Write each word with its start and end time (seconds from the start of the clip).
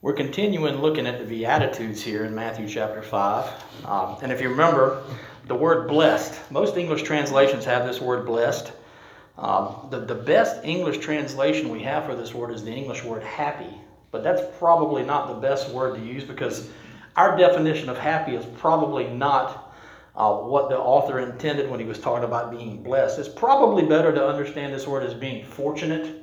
We're 0.00 0.12
continuing 0.12 0.76
looking 0.76 1.08
at 1.08 1.18
the 1.18 1.24
Beatitudes 1.24 2.00
here 2.00 2.24
in 2.24 2.32
Matthew 2.32 2.68
chapter 2.68 3.02
5. 3.02 3.84
Um, 3.84 4.16
and 4.22 4.30
if 4.30 4.40
you 4.40 4.48
remember, 4.48 5.02
the 5.46 5.56
word 5.56 5.88
blessed, 5.88 6.40
most 6.52 6.76
English 6.76 7.02
translations 7.02 7.64
have 7.64 7.84
this 7.84 8.00
word 8.00 8.24
blessed. 8.24 8.70
Um, 9.36 9.88
the, 9.90 9.98
the 9.98 10.14
best 10.14 10.64
English 10.64 10.98
translation 10.98 11.68
we 11.68 11.82
have 11.82 12.06
for 12.06 12.14
this 12.14 12.32
word 12.32 12.54
is 12.54 12.62
the 12.62 12.70
English 12.70 13.02
word 13.02 13.24
happy. 13.24 13.74
But 14.12 14.22
that's 14.22 14.40
probably 14.60 15.02
not 15.02 15.26
the 15.26 15.34
best 15.34 15.68
word 15.70 15.96
to 15.96 16.00
use 16.00 16.22
because 16.22 16.70
our 17.16 17.36
definition 17.36 17.88
of 17.88 17.98
happy 17.98 18.36
is 18.36 18.46
probably 18.56 19.08
not 19.08 19.74
uh, 20.14 20.32
what 20.32 20.68
the 20.68 20.78
author 20.78 21.18
intended 21.18 21.68
when 21.68 21.80
he 21.80 21.86
was 21.86 21.98
talking 21.98 22.22
about 22.22 22.52
being 22.52 22.84
blessed. 22.84 23.18
It's 23.18 23.28
probably 23.28 23.84
better 23.84 24.12
to 24.12 24.24
understand 24.24 24.72
this 24.72 24.86
word 24.86 25.02
as 25.02 25.14
being 25.14 25.44
fortunate 25.44 26.22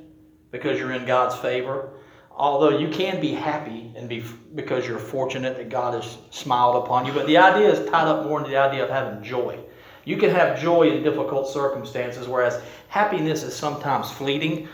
because 0.50 0.78
you're 0.78 0.92
in 0.92 1.04
God's 1.04 1.34
favor 1.34 1.90
although 2.36 2.78
you 2.78 2.88
can 2.88 3.20
be 3.20 3.32
happy 3.32 3.90
and 3.96 4.08
be 4.08 4.22
because 4.54 4.86
you're 4.86 4.98
fortunate 4.98 5.56
that 5.56 5.70
God 5.70 5.94
has 5.94 6.18
smiled 6.30 6.84
upon 6.84 7.06
you, 7.06 7.12
but 7.12 7.26
the 7.26 7.38
idea 7.38 7.72
is 7.72 7.88
tied 7.90 8.06
up 8.06 8.26
more 8.26 8.44
in 8.44 8.50
the 8.50 8.56
idea 8.56 8.84
of 8.84 8.90
having 8.90 9.22
joy. 9.22 9.58
You 10.04 10.16
can 10.18 10.30
have 10.30 10.60
joy 10.60 10.90
in 10.90 11.02
difficult 11.02 11.48
circumstances, 11.48 12.28
whereas 12.28 12.62
happiness 12.88 13.42
is 13.42 13.56
sometimes 13.56 14.10
fleeting. 14.10 14.68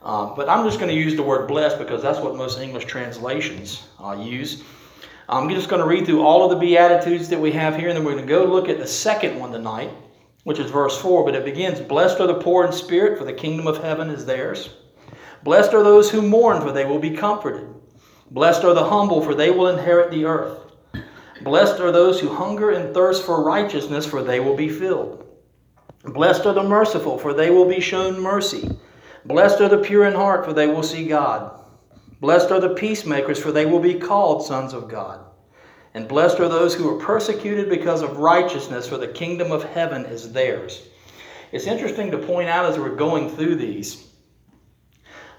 Um, 0.00 0.34
but 0.36 0.48
I'm 0.48 0.64
just 0.64 0.78
going 0.78 0.90
to 0.90 0.98
use 0.98 1.16
the 1.16 1.22
word 1.22 1.48
blessed 1.48 1.78
because 1.78 2.00
that's 2.00 2.20
what 2.20 2.36
most 2.36 2.60
English 2.60 2.84
translations 2.84 3.88
uh, 4.02 4.16
use. 4.18 4.62
I'm 5.28 5.50
just 5.50 5.68
going 5.68 5.82
to 5.82 5.88
read 5.88 6.06
through 6.06 6.22
all 6.22 6.44
of 6.44 6.50
the 6.50 6.56
Beatitudes 6.56 7.28
that 7.28 7.38
we 7.38 7.52
have 7.52 7.76
here, 7.76 7.88
and 7.88 7.96
then 7.98 8.04
we're 8.04 8.14
going 8.14 8.26
to 8.26 8.32
go 8.32 8.44
look 8.44 8.68
at 8.68 8.78
the 8.78 8.86
second 8.86 9.38
one 9.38 9.52
tonight, 9.52 9.90
which 10.44 10.58
is 10.58 10.70
verse 10.70 10.96
4. 11.02 11.24
But 11.24 11.34
it 11.34 11.44
begins 11.44 11.80
Blessed 11.80 12.20
are 12.20 12.28
the 12.28 12.40
poor 12.40 12.64
in 12.64 12.72
spirit, 12.72 13.18
for 13.18 13.24
the 13.24 13.32
kingdom 13.32 13.66
of 13.66 13.82
heaven 13.82 14.08
is 14.08 14.24
theirs. 14.24 14.70
Blessed 15.42 15.72
are 15.74 15.82
those 15.82 16.10
who 16.10 16.22
mourn, 16.22 16.60
for 16.60 16.72
they 16.72 16.84
will 16.84 16.98
be 16.98 17.10
comforted. 17.10 17.68
Blessed 18.30 18.64
are 18.64 18.74
the 18.74 18.88
humble, 18.88 19.22
for 19.22 19.34
they 19.34 19.50
will 19.50 19.68
inherit 19.68 20.10
the 20.10 20.24
earth. 20.24 20.58
Blessed 21.42 21.80
are 21.80 21.92
those 21.92 22.20
who 22.20 22.28
hunger 22.28 22.70
and 22.70 22.92
thirst 22.92 23.24
for 23.24 23.44
righteousness, 23.44 24.04
for 24.04 24.22
they 24.22 24.40
will 24.40 24.56
be 24.56 24.68
filled. 24.68 25.24
Blessed 26.04 26.46
are 26.46 26.54
the 26.54 26.62
merciful, 26.62 27.18
for 27.18 27.32
they 27.32 27.50
will 27.50 27.68
be 27.68 27.80
shown 27.80 28.20
mercy. 28.20 28.68
Blessed 29.24 29.60
are 29.60 29.68
the 29.68 29.78
pure 29.78 30.04
in 30.06 30.14
heart, 30.14 30.44
for 30.44 30.52
they 30.52 30.66
will 30.66 30.82
see 30.82 31.06
God. 31.06 31.60
Blessed 32.20 32.50
are 32.50 32.60
the 32.60 32.74
peacemakers, 32.74 33.38
for 33.38 33.52
they 33.52 33.66
will 33.66 33.80
be 33.80 33.94
called 33.94 34.44
sons 34.44 34.72
of 34.72 34.88
God. 34.88 35.24
And 35.94 36.08
blessed 36.08 36.40
are 36.40 36.48
those 36.48 36.74
who 36.74 36.88
are 36.88 37.00
persecuted 37.00 37.70
because 37.70 38.02
of 38.02 38.18
righteousness, 38.18 38.88
for 38.88 38.98
the 38.98 39.08
kingdom 39.08 39.52
of 39.52 39.64
heaven 39.64 40.04
is 40.04 40.32
theirs. 40.32 40.88
It's 41.52 41.66
interesting 41.66 42.10
to 42.10 42.18
point 42.18 42.48
out 42.48 42.66
as 42.66 42.78
we're 42.78 42.94
going 42.94 43.30
through 43.30 43.54
these 43.54 44.07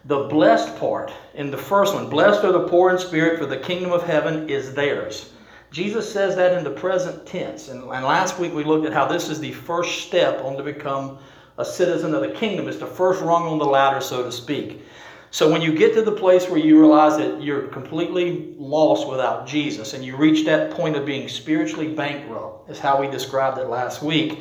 the 0.09 0.23
blessed 0.23 0.75
part 0.79 1.13
in 1.35 1.51
the 1.51 1.57
first 1.57 1.93
one, 1.93 2.09
blessed 2.09 2.43
are 2.43 2.51
the 2.51 2.67
poor 2.67 2.89
in 2.89 2.97
spirit, 2.97 3.37
for 3.37 3.45
the 3.45 3.57
kingdom 3.57 3.91
of 3.91 4.01
heaven 4.01 4.49
is 4.49 4.73
theirs. 4.73 5.33
Jesus 5.69 6.11
says 6.11 6.35
that 6.35 6.57
in 6.57 6.63
the 6.63 6.71
present 6.71 7.27
tense. 7.27 7.69
And, 7.69 7.83
and 7.83 8.03
last 8.03 8.39
week 8.39 8.51
we 8.51 8.63
looked 8.63 8.87
at 8.87 8.91
how 8.91 9.05
this 9.05 9.29
is 9.29 9.39
the 9.39 9.51
first 9.51 10.07
step 10.07 10.43
on 10.43 10.57
to 10.57 10.63
become 10.63 11.19
a 11.59 11.63
citizen 11.63 12.15
of 12.15 12.21
the 12.21 12.31
kingdom. 12.31 12.67
It's 12.67 12.79
the 12.79 12.87
first 12.87 13.21
rung 13.21 13.43
on 13.43 13.59
the 13.59 13.65
ladder, 13.65 14.01
so 14.01 14.23
to 14.23 14.31
speak. 14.31 14.81
So 15.29 15.51
when 15.51 15.61
you 15.61 15.75
get 15.75 15.93
to 15.93 16.01
the 16.01 16.11
place 16.11 16.49
where 16.49 16.59
you 16.59 16.79
realize 16.79 17.17
that 17.17 17.43
you're 17.43 17.67
completely 17.67 18.55
lost 18.57 19.07
without 19.07 19.45
Jesus 19.45 19.93
and 19.93 20.03
you 20.03 20.17
reach 20.17 20.43
that 20.47 20.71
point 20.71 20.95
of 20.95 21.05
being 21.05 21.29
spiritually 21.29 21.93
bankrupt, 21.93 22.67
is 22.71 22.79
how 22.79 22.99
we 22.99 23.07
described 23.11 23.59
it 23.59 23.67
last 23.67 24.01
week 24.01 24.39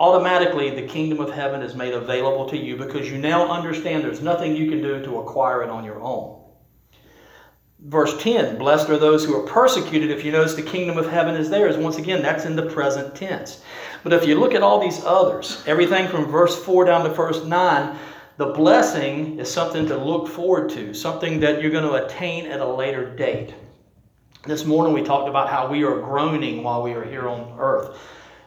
automatically 0.00 0.70
the 0.70 0.88
kingdom 0.88 1.20
of 1.20 1.30
heaven 1.30 1.60
is 1.62 1.74
made 1.74 1.92
available 1.92 2.48
to 2.48 2.56
you 2.56 2.74
because 2.74 3.10
you 3.10 3.18
now 3.18 3.46
understand 3.48 4.02
there's 4.02 4.22
nothing 4.22 4.56
you 4.56 4.70
can 4.70 4.80
do 4.80 5.02
to 5.04 5.18
acquire 5.20 5.62
it 5.62 5.68
on 5.68 5.84
your 5.84 6.00
own. 6.00 6.38
Verse 7.80 8.20
10 8.22 8.58
Blessed 8.58 8.88
are 8.88 8.98
those 8.98 9.24
who 9.24 9.36
are 9.36 9.46
persecuted. 9.46 10.10
If 10.10 10.24
you 10.24 10.32
notice, 10.32 10.54
the 10.54 10.62
kingdom 10.62 10.96
of 10.96 11.10
heaven 11.10 11.34
is 11.34 11.50
theirs. 11.50 11.76
Once 11.76 11.98
again, 11.98 12.22
that's 12.22 12.46
in 12.46 12.56
the 12.56 12.66
present 12.70 13.14
tense. 13.14 13.62
But 14.02 14.14
if 14.14 14.26
you 14.26 14.40
look 14.40 14.54
at 14.54 14.62
all 14.62 14.80
these 14.80 15.04
others, 15.04 15.62
everything 15.66 16.08
from 16.08 16.26
verse 16.26 16.62
4 16.64 16.86
down 16.86 17.04
to 17.04 17.10
verse 17.10 17.44
9, 17.44 17.98
the 18.38 18.46
blessing 18.46 19.38
is 19.38 19.52
something 19.52 19.86
to 19.86 19.98
look 19.98 20.28
forward 20.28 20.70
to, 20.70 20.94
something 20.94 21.40
that 21.40 21.60
you're 21.60 21.70
going 21.70 21.84
to 21.84 22.06
attain 22.06 22.46
at 22.46 22.60
a 22.60 22.66
later 22.66 23.14
date. 23.14 23.54
This 24.46 24.64
morning 24.64 24.94
we 24.94 25.02
talked 25.02 25.28
about 25.28 25.50
how 25.50 25.70
we 25.70 25.84
are 25.84 26.00
groaning 26.00 26.62
while 26.62 26.82
we 26.82 26.92
are 26.92 27.04
here 27.04 27.28
on 27.28 27.54
earth. 27.58 27.98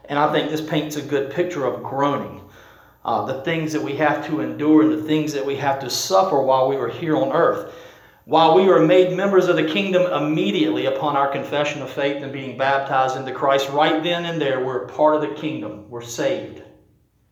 And 0.06 0.20
I 0.20 0.32
think 0.32 0.50
this 0.50 0.62
paints 0.62 0.96
a 0.96 1.02
good 1.02 1.32
picture 1.32 1.66
of 1.66 1.84
groaning. 1.84 2.42
Uh, 3.06 3.26
the 3.26 3.42
things 3.42 3.74
that 3.74 3.82
we 3.82 3.96
have 3.98 4.26
to 4.28 4.40
endure 4.40 4.82
and 4.84 4.92
the 4.92 5.04
things 5.04 5.34
that 5.34 5.46
we 5.46 5.56
have 5.58 5.80
to 5.80 5.90
suffer 5.90 6.42
while 6.42 6.70
we 6.70 6.76
are 6.76 6.88
here 6.88 7.18
on 7.18 7.32
earth. 7.32 7.74
While 8.26 8.56
we 8.56 8.66
were 8.66 8.86
made 8.86 9.18
members 9.18 9.50
of 9.50 9.58
the 9.58 9.66
kingdom 9.66 10.04
immediately 10.14 10.86
upon 10.86 11.18
our 11.18 11.30
confession 11.30 11.82
of 11.82 11.90
faith 11.90 12.24
and 12.24 12.32
being 12.32 12.58
baptized 12.58 13.18
into 13.18 13.34
Christ, 13.34 13.70
right 13.70 14.02
then 14.02 14.26
and 14.26 14.42
there, 14.42 14.64
we're 14.64 14.88
part 14.88 15.16
of 15.16 15.22
the 15.22 15.36
kingdom. 15.36 15.90
We're 15.90 16.02
saved. 16.02 16.62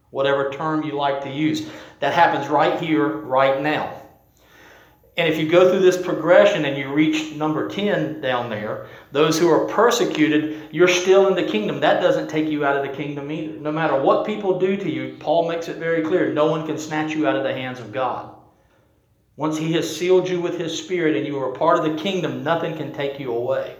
Whatever 0.09 0.51
term 0.51 0.83
you 0.83 0.91
like 0.91 1.23
to 1.23 1.29
use. 1.29 1.69
That 2.01 2.13
happens 2.13 2.49
right 2.49 2.77
here, 2.81 3.07
right 3.07 3.61
now. 3.61 4.00
And 5.17 5.27
if 5.27 5.38
you 5.38 5.49
go 5.49 5.69
through 5.69 5.81
this 5.81 6.01
progression 6.01 6.63
and 6.63 6.77
you 6.77 6.91
reach 6.91 7.33
number 7.33 7.67
10 7.67 8.22
down 8.22 8.49
there, 8.49 8.88
those 9.11 9.38
who 9.38 9.49
are 9.49 9.67
persecuted, 9.67 10.69
you're 10.72 10.88
still 10.88 11.27
in 11.27 11.35
the 11.35 11.51
kingdom. 11.51 11.81
That 11.81 12.01
doesn't 12.01 12.29
take 12.29 12.47
you 12.47 12.66
out 12.66 12.77
of 12.77 12.89
the 12.89 12.95
kingdom 12.95 13.29
either. 13.29 13.59
No 13.59 13.73
matter 13.73 14.01
what 14.01 14.25
people 14.25 14.57
do 14.57 14.77
to 14.77 14.89
you, 14.89 15.17
Paul 15.19 15.49
makes 15.49 15.67
it 15.67 15.77
very 15.77 16.01
clear 16.01 16.31
no 16.31 16.49
one 16.49 16.66
can 16.66 16.77
snatch 16.77 17.11
you 17.11 17.27
out 17.27 17.35
of 17.35 17.44
the 17.44 17.53
hands 17.53 17.79
of 17.79 17.91
God. 17.91 18.35
Once 19.35 19.57
he 19.57 19.73
has 19.73 19.97
sealed 19.97 20.29
you 20.29 20.39
with 20.39 20.57
his 20.57 20.77
spirit 20.77 21.17
and 21.17 21.25
you 21.25 21.38
are 21.39 21.51
a 21.51 21.57
part 21.57 21.78
of 21.78 21.83
the 21.83 22.01
kingdom, 22.01 22.43
nothing 22.43 22.78
can 22.78 22.93
take 22.93 23.19
you 23.19 23.33
away. 23.33 23.75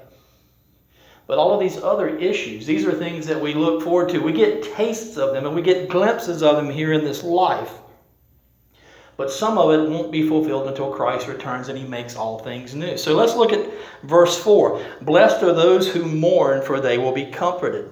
But 1.28 1.38
all 1.38 1.54
of 1.54 1.62
these 1.62 1.78
other 1.82 2.10
issues, 2.10 2.66
these 2.66 2.86
are 2.86 2.92
things 2.92 3.26
that 3.28 3.40
we 3.40 3.54
look 3.54 3.84
forward 3.84 4.10
to. 4.10 4.20
We 4.20 4.34
get 4.34 4.64
tastes 4.64 5.16
of 5.16 5.34
them 5.34 5.46
and 5.46 5.56
we 5.56 5.62
get 5.62 5.88
glimpses 5.88 6.44
of 6.44 6.58
them 6.58 6.70
here 6.70 6.92
in 6.92 7.06
this 7.06 7.24
life. 7.24 7.72
But 9.22 9.30
some 9.30 9.60
of 9.60 9.70
it 9.70 9.88
won't 9.88 10.12
be 10.12 10.28
fulfilled 10.28 10.68
until 10.68 10.92
Christ 10.92 11.28
returns 11.28 11.70
and 11.70 11.78
he 11.78 11.88
makes 11.88 12.16
all 12.16 12.40
things 12.40 12.74
new. 12.74 12.98
So 12.98 13.14
let's 13.16 13.36
look 13.36 13.54
at 13.54 13.70
verse 14.02 14.36
4. 14.40 14.84
Blessed 15.04 15.44
are 15.44 15.54
those 15.54 15.88
who 15.88 16.06
mourn, 16.06 16.64
for 16.64 16.80
they 16.80 16.98
will 16.98 17.12
be 17.12 17.28
comforted. 17.28 17.92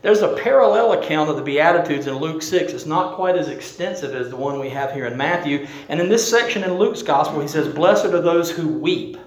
There's 0.00 0.22
a 0.22 0.34
parallel 0.36 0.92
account 0.92 1.28
of 1.28 1.36
the 1.36 1.42
Beatitudes 1.42 2.06
in 2.06 2.16
Luke 2.16 2.40
6. 2.40 2.72
It's 2.72 2.86
not 2.86 3.14
quite 3.14 3.36
as 3.36 3.48
extensive 3.48 4.14
as 4.14 4.30
the 4.30 4.38
one 4.38 4.58
we 4.58 4.70
have 4.70 4.90
here 4.90 5.04
in 5.04 5.18
Matthew. 5.18 5.66
And 5.90 6.00
in 6.00 6.08
this 6.08 6.26
section 6.26 6.64
in 6.64 6.78
Luke's 6.78 7.02
Gospel, 7.02 7.42
he 7.42 7.48
says, 7.48 7.68
Blessed 7.68 8.06
are 8.06 8.22
those 8.22 8.50
who 8.50 8.66
weep. 8.66 9.18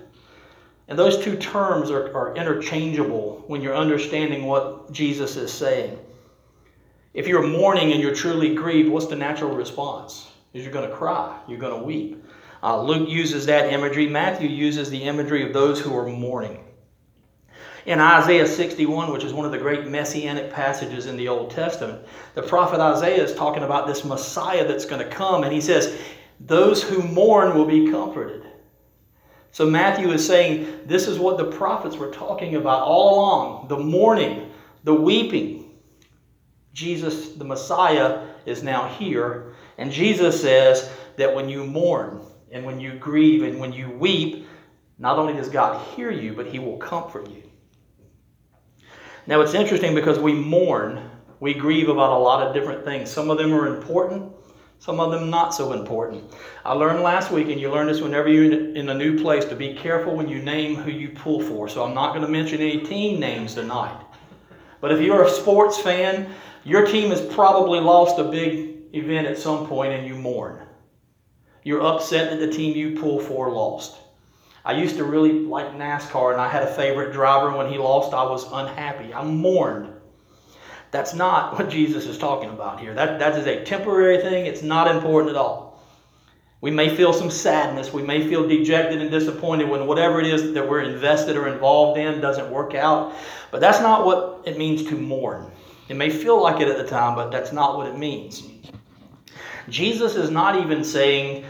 And 0.88 0.98
those 0.98 1.24
two 1.24 1.38
terms 1.38 1.92
are, 1.92 2.12
are 2.18 2.36
interchangeable 2.36 3.44
when 3.46 3.62
you're 3.62 3.78
understanding 3.78 4.48
what 4.48 4.92
Jesus 4.92 5.36
is 5.36 5.54
saying. 5.54 6.00
If 7.14 7.28
you're 7.28 7.46
mourning 7.46 7.92
and 7.92 8.02
you're 8.02 8.16
truly 8.16 8.56
grieved, 8.56 8.90
what's 8.90 9.06
the 9.06 9.16
natural 9.16 9.56
response? 9.56 10.32
Is 10.54 10.64
you're 10.64 10.74
going 10.74 10.90
to 10.90 10.96
cry, 10.96 11.40
you're 11.48 11.60
going 11.60 11.78
to 11.78 11.86
weep. 11.86 12.24
Uh, 12.64 12.82
Luke 12.82 13.08
uses 13.10 13.46
that 13.46 13.72
imagery. 13.72 14.08
Matthew 14.08 14.50
uses 14.50 14.90
the 14.90 15.04
imagery 15.04 15.46
of 15.46 15.54
those 15.54 15.80
who 15.80 15.96
are 15.96 16.08
mourning. 16.08 16.64
In 17.86 18.00
Isaiah 18.00 18.48
61, 18.48 19.12
which 19.14 19.24
is 19.24 19.34
one 19.34 19.46
of 19.46 19.52
the 19.52 19.58
great 19.58 19.88
messianic 19.88 20.52
passages 20.52 21.06
in 21.06 21.16
the 21.16 21.30
Old 21.30 21.52
Testament, 21.52 22.06
the 22.34 22.42
prophet 22.42 22.80
Isaiah 22.80 23.24
is 23.24 23.34
talking 23.34 23.64
about 23.64 23.88
this 23.88 24.04
Messiah 24.04 24.68
that's 24.68 24.86
going 24.86 25.02
to 25.02 25.10
come, 25.10 25.44
and 25.44 25.54
he 25.54 25.62
says, 25.62 25.98
Those 26.42 26.84
who 26.84 27.02
mourn 27.02 27.56
will 27.56 27.66
be 27.66 27.90
comforted. 27.90 28.44
So 29.52 29.66
Matthew 29.66 30.12
is 30.12 30.26
saying 30.26 30.82
this 30.86 31.08
is 31.08 31.18
what 31.18 31.38
the 31.38 31.46
prophets 31.46 31.96
were 31.96 32.12
talking 32.12 32.58
about 32.58 32.84
all 32.84 33.16
along 33.16 33.68
the 33.70 33.78
mourning, 33.78 34.52
the 34.84 34.94
weeping. 34.94 35.72
Jesus, 36.74 37.30
the 37.30 37.46
Messiah, 37.46 38.28
is 38.46 38.62
now 38.62 38.88
here, 38.88 39.56
and 39.78 39.92
Jesus 39.92 40.42
says 40.42 40.90
that 41.18 41.34
when 41.34 41.50
you 41.50 41.66
mourn 41.66 42.22
and 42.52 42.66
when 42.66 42.80
you 42.80 42.94
grieve 42.94 43.44
and 43.44 43.60
when 43.60 43.74
you 43.74 43.90
weep, 43.90 44.48
not 44.98 45.20
only 45.20 45.34
does 45.34 45.50
God 45.50 45.86
hear 45.96 46.12
you, 46.12 46.34
but 46.34 46.48
He 46.48 46.60
will 46.60 46.78
comfort 46.78 47.30
you. 47.30 47.44
Now, 49.28 49.42
it's 49.42 49.54
interesting 49.54 49.94
because 49.94 50.18
we 50.18 50.34
mourn, 50.34 51.10
we 51.40 51.54
grieve 51.54 51.90
about 51.90 52.12
a 52.12 52.18
lot 52.18 52.48
of 52.48 52.54
different 52.54 52.86
things. 52.86 53.12
Some 53.12 53.30
of 53.30 53.38
them 53.38 53.54
are 53.54 53.76
important, 53.76 54.32
some 54.80 55.00
of 55.00 55.12
them 55.12 55.30
not 55.30 55.54
so 55.54 55.74
important. 55.74 56.24
I 56.64 56.74
learned 56.74 57.04
last 57.04 57.32
week, 57.32 57.50
and 57.50 57.60
you 57.60 57.70
learn 57.70 57.88
this 57.88 58.00
whenever 58.00 58.30
you're 58.30 58.74
in 58.74 58.90
a 58.90 58.94
new 58.94 59.22
place, 59.22 59.44
to 59.46 59.56
be 59.56 59.74
careful 59.74 60.16
when 60.16 60.30
you 60.30 60.42
name 60.42 60.76
who 60.76 60.92
you 60.92 61.10
pull 61.10 61.42
for. 61.42 61.68
So 61.68 61.84
I'm 61.84 61.94
not 61.94 62.14
going 62.14 62.22
to 62.22 62.32
mention 62.32 62.62
any 62.62 62.80
team 62.80 63.20
names 63.20 63.56
tonight. 63.56 64.00
But 64.80 64.92
if 64.92 65.02
you're 65.02 65.24
a 65.24 65.30
sports 65.30 65.80
fan, 65.82 66.30
your 66.64 66.86
team 66.86 67.10
has 67.10 67.22
probably 67.22 67.80
lost 67.80 68.20
a 68.20 68.24
big 68.24 68.67
event 68.94 69.28
at 69.28 69.38
some 69.38 69.68
point 69.68 69.94
and 69.94 70.08
you 70.08 70.16
mourn. 70.16 70.62
You're 71.64 71.82
upset 71.82 72.30
that 72.30 72.40
the 72.40 72.52
team 72.52 72.76
you 72.76 73.00
pull 73.00 73.20
for 73.20 73.52
lost. 73.52 73.98
I 74.64 74.74
used 74.74 74.98
to 74.98 75.04
really 75.04 75.32
like 75.32 75.74
NASCAR 75.74 76.34
and 76.34 76.42
I 76.42 76.50
had 76.50 76.64
a 76.64 76.74
favorite 76.74 77.14
driver. 77.14 77.56
When 77.56 77.72
he 77.72 77.78
lost, 77.78 78.14
I 78.14 78.24
was 78.24 78.52
unhappy. 78.52 79.14
I 79.14 79.24
mourned. 79.24 79.94
That's 80.92 81.14
not 81.14 81.54
what 81.58 81.70
Jesus 81.70 82.06
is 82.06 82.18
talking 82.18 82.50
about 82.50 82.80
here. 82.80 82.94
That, 82.94 83.20
that 83.20 83.38
is 83.38 83.48
a 83.48 83.64
temporary 83.64 84.18
thing. 84.18 84.46
It's 84.46 84.64
not 84.64 84.94
important 84.94 85.32
at 85.32 85.38
all. 85.38 85.68
We 86.60 86.72
may 86.72 86.96
feel 86.96 87.14
some 87.14 87.30
sadness. 87.30 87.94
We 87.94 88.02
may 88.02 88.28
feel 88.28 88.48
dejected 88.48 89.00
and 89.00 89.12
disappointed 89.12 89.70
when 89.70 89.86
whatever 89.86 90.20
it 90.20 90.26
is 90.26 90.54
that 90.54 90.68
we're 90.68 90.82
invested 90.82 91.38
or 91.38 91.48
involved 91.48 92.00
in 92.00 92.20
doesn't 92.20 92.50
work 92.50 92.74
out. 92.74 93.14
But 93.52 93.62
that's 93.62 93.80
not 93.80 94.06
what 94.06 94.42
it 94.46 94.58
means 94.58 94.84
to 94.86 94.96
mourn. 94.96 95.52
It 95.88 95.96
may 95.96 96.10
feel 96.10 96.42
like 96.42 96.60
it 96.60 96.68
at 96.68 96.78
the 96.78 96.88
time, 96.88 97.16
but 97.16 97.32
that's 97.32 97.54
not 97.54 97.78
what 97.78 97.88
it 97.88 97.98
means. 97.98 98.44
Jesus 99.70 100.16
is 100.16 100.30
not 100.30 100.60
even 100.60 100.84
saying 100.84 101.46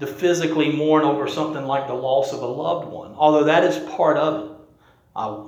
to 0.00 0.06
physically 0.06 0.70
mourn 0.72 1.04
over 1.04 1.28
something 1.28 1.64
like 1.64 1.86
the 1.86 1.94
loss 1.94 2.32
of 2.32 2.40
a 2.40 2.46
loved 2.46 2.88
one, 2.88 3.14
although 3.14 3.44
that 3.44 3.64
is 3.64 3.78
part 3.90 4.16
of 4.16 4.44
it. 4.44 4.56
Uh, 5.16 5.44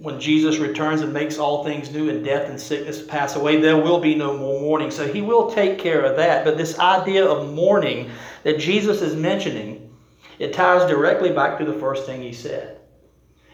when 0.00 0.18
Jesus 0.18 0.56
returns 0.56 1.02
and 1.02 1.12
makes 1.12 1.38
all 1.38 1.62
things 1.62 1.90
new 1.90 2.08
and 2.08 2.24
death 2.24 2.48
and 2.48 2.58
sickness 2.58 3.02
pass 3.02 3.36
away, 3.36 3.60
there 3.60 3.76
will 3.76 4.00
be 4.00 4.14
no 4.14 4.34
more 4.36 4.58
mourning. 4.60 4.90
So 4.90 5.06
he 5.06 5.20
will 5.20 5.50
take 5.50 5.78
care 5.78 6.02
of 6.02 6.16
that. 6.16 6.44
But 6.44 6.56
this 6.56 6.78
idea 6.78 7.26
of 7.26 7.52
mourning 7.52 8.10
that 8.42 8.58
Jesus 8.58 9.02
is 9.02 9.14
mentioning, 9.14 9.94
it 10.38 10.54
ties 10.54 10.88
directly 10.88 11.32
back 11.32 11.58
to 11.58 11.66
the 11.66 11.74
first 11.74 12.06
thing 12.06 12.22
he 12.22 12.32
said. 12.32 12.79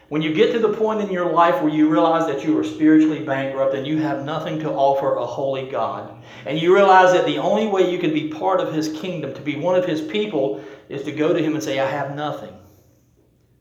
When 0.09 0.21
you 0.21 0.33
get 0.33 0.53
to 0.53 0.59
the 0.59 0.73
point 0.73 1.01
in 1.01 1.11
your 1.11 1.31
life 1.31 1.61
where 1.61 1.73
you 1.73 1.89
realize 1.89 2.27
that 2.27 2.45
you 2.45 2.57
are 2.57 2.63
spiritually 2.63 3.25
bankrupt 3.25 3.75
and 3.75 3.85
you 3.85 3.97
have 3.97 4.23
nothing 4.23 4.57
to 4.59 4.71
offer 4.71 5.15
a 5.15 5.25
holy 5.25 5.69
God, 5.69 6.23
and 6.45 6.57
you 6.57 6.73
realize 6.73 7.11
that 7.11 7.25
the 7.25 7.39
only 7.39 7.67
way 7.67 7.91
you 7.91 7.99
can 7.99 8.13
be 8.13 8.29
part 8.29 8.61
of 8.61 8.73
His 8.73 8.87
kingdom, 8.87 9.33
to 9.33 9.41
be 9.41 9.57
one 9.57 9.75
of 9.75 9.85
His 9.85 10.01
people, 10.01 10.63
is 10.87 11.03
to 11.03 11.11
go 11.11 11.33
to 11.33 11.43
Him 11.43 11.55
and 11.55 11.63
say, 11.63 11.79
I 11.79 11.89
have 11.89 12.15
nothing. 12.15 12.53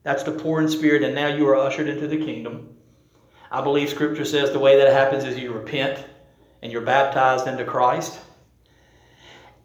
That's 0.05 0.23
the 0.23 0.31
poor 0.31 0.61
in 0.61 0.69
spirit, 0.69 1.03
and 1.03 1.17
now 1.17 1.27
you 1.27 1.49
are 1.49 1.57
ushered 1.57 1.89
into 1.89 2.07
the 2.07 2.25
kingdom. 2.25 2.77
I 3.51 3.61
believe 3.61 3.89
Scripture 3.89 4.25
says 4.25 4.53
the 4.53 4.61
way 4.61 4.77
that 4.77 4.93
happens 4.93 5.25
is 5.25 5.37
you 5.37 5.53
repent 5.53 6.05
and 6.63 6.71
you're 6.71 6.83
baptized 6.83 7.49
into 7.49 7.65
Christ. 7.65 8.21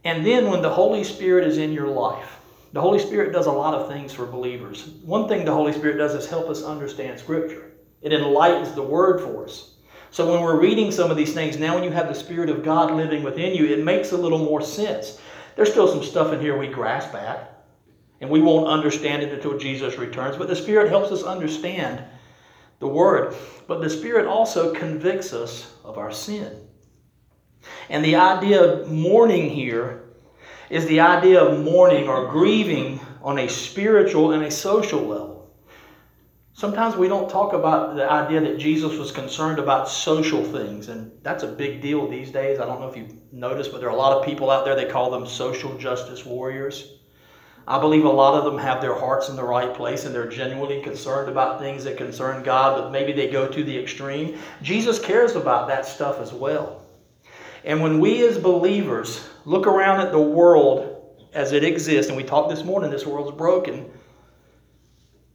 And 0.03 0.25
then 0.25 0.49
when 0.49 0.63
the 0.63 0.69
Holy 0.71 1.03
Spirit 1.03 1.45
is 1.45 1.59
in 1.59 1.73
your 1.73 1.87
life, 1.87 2.40
the 2.73 2.81
Holy 2.81 2.99
Spirit 2.99 3.33
does 3.33 3.47
a 3.47 3.51
lot 3.51 3.73
of 3.73 3.89
things 3.89 4.13
for 4.13 4.25
believers. 4.25 4.89
One 5.03 5.27
thing 5.27 5.43
the 5.43 5.53
Holy 5.53 5.73
Spirit 5.73 5.97
does 5.97 6.13
is 6.13 6.29
help 6.29 6.49
us 6.49 6.63
understand 6.63 7.19
Scripture, 7.19 7.71
it 8.01 8.13
enlightens 8.13 8.73
the 8.73 8.83
Word 8.83 9.21
for 9.21 9.45
us. 9.45 9.75
So 10.11 10.29
when 10.29 10.41
we're 10.41 10.59
reading 10.59 10.91
some 10.91 11.09
of 11.09 11.15
these 11.15 11.33
things, 11.33 11.57
now 11.57 11.75
when 11.75 11.83
you 11.83 11.91
have 11.91 12.09
the 12.09 12.15
Spirit 12.15 12.49
of 12.49 12.63
God 12.63 12.91
living 12.91 13.23
within 13.23 13.55
you, 13.55 13.65
it 13.65 13.83
makes 13.83 14.11
a 14.11 14.17
little 14.17 14.39
more 14.39 14.61
sense. 14.61 15.19
There's 15.55 15.71
still 15.71 15.87
some 15.87 16.03
stuff 16.03 16.33
in 16.33 16.41
here 16.41 16.57
we 16.57 16.67
grasp 16.67 17.13
at, 17.13 17.65
and 18.19 18.29
we 18.29 18.41
won't 18.41 18.67
understand 18.67 19.23
it 19.23 19.33
until 19.33 19.57
Jesus 19.57 19.97
returns, 19.97 20.37
but 20.37 20.47
the 20.47 20.55
Spirit 20.55 20.89
helps 20.89 21.11
us 21.11 21.23
understand 21.23 22.03
the 22.79 22.87
Word. 22.87 23.35
But 23.67 23.81
the 23.81 23.89
Spirit 23.89 24.25
also 24.25 24.73
convicts 24.73 25.33
us 25.33 25.73
of 25.83 25.97
our 25.97 26.11
sin. 26.11 26.67
And 27.89 28.03
the 28.03 28.15
idea 28.15 28.61
of 28.61 28.91
mourning 28.91 29.49
here 29.49 30.10
is 30.71 30.85
the 30.85 31.01
idea 31.01 31.43
of 31.43 31.63
mourning 31.65 32.07
or 32.07 32.31
grieving 32.31 32.99
on 33.21 33.39
a 33.39 33.47
spiritual 33.49 34.31
and 34.31 34.43
a 34.43 34.49
social 34.49 35.01
level. 35.01 35.51
Sometimes 36.53 36.95
we 36.95 37.09
don't 37.09 37.29
talk 37.29 37.51
about 37.51 37.95
the 37.95 38.09
idea 38.09 38.39
that 38.39 38.57
Jesus 38.57 38.97
was 38.97 39.11
concerned 39.11 39.59
about 39.59 39.89
social 39.89 40.43
things, 40.43 40.87
and 40.87 41.11
that's 41.23 41.43
a 41.43 41.47
big 41.47 41.81
deal 41.81 42.07
these 42.07 42.31
days. 42.31 42.59
I 42.59 42.65
don't 42.65 42.79
know 42.79 42.87
if 42.87 42.95
you've 42.95 43.13
noticed, 43.33 43.71
but 43.71 43.81
there 43.81 43.89
are 43.89 43.93
a 43.93 43.97
lot 43.97 44.17
of 44.17 44.25
people 44.25 44.49
out 44.49 44.63
there, 44.63 44.75
they 44.75 44.85
call 44.85 45.11
them 45.11 45.27
social 45.27 45.77
justice 45.77 46.25
warriors. 46.25 46.99
I 47.67 47.79
believe 47.79 48.05
a 48.05 48.09
lot 48.09 48.35
of 48.35 48.45
them 48.45 48.57
have 48.57 48.81
their 48.81 48.95
hearts 48.95 49.27
in 49.27 49.35
the 49.35 49.43
right 49.43 49.73
place 49.73 50.05
and 50.05 50.15
they're 50.15 50.27
genuinely 50.27 50.81
concerned 50.81 51.29
about 51.29 51.59
things 51.59 51.83
that 51.83 51.97
concern 51.97 52.43
God, 52.43 52.81
but 52.81 52.91
maybe 52.91 53.11
they 53.11 53.29
go 53.29 53.47
to 53.47 53.63
the 53.63 53.77
extreme. 53.77 54.39
Jesus 54.61 54.99
cares 54.99 55.35
about 55.35 55.67
that 55.67 55.85
stuff 55.85 56.19
as 56.19 56.33
well. 56.33 56.80
And 57.63 57.81
when 57.81 57.99
we 57.99 58.25
as 58.27 58.37
believers 58.37 59.27
look 59.45 59.67
around 59.67 60.01
at 60.01 60.11
the 60.11 60.21
world 60.21 61.17
as 61.33 61.51
it 61.51 61.63
exists, 61.63 62.09
and 62.09 62.17
we 62.17 62.23
talked 62.23 62.49
this 62.49 62.63
morning, 62.63 62.89
this 62.91 63.05
world's 63.05 63.35
broken, 63.37 63.89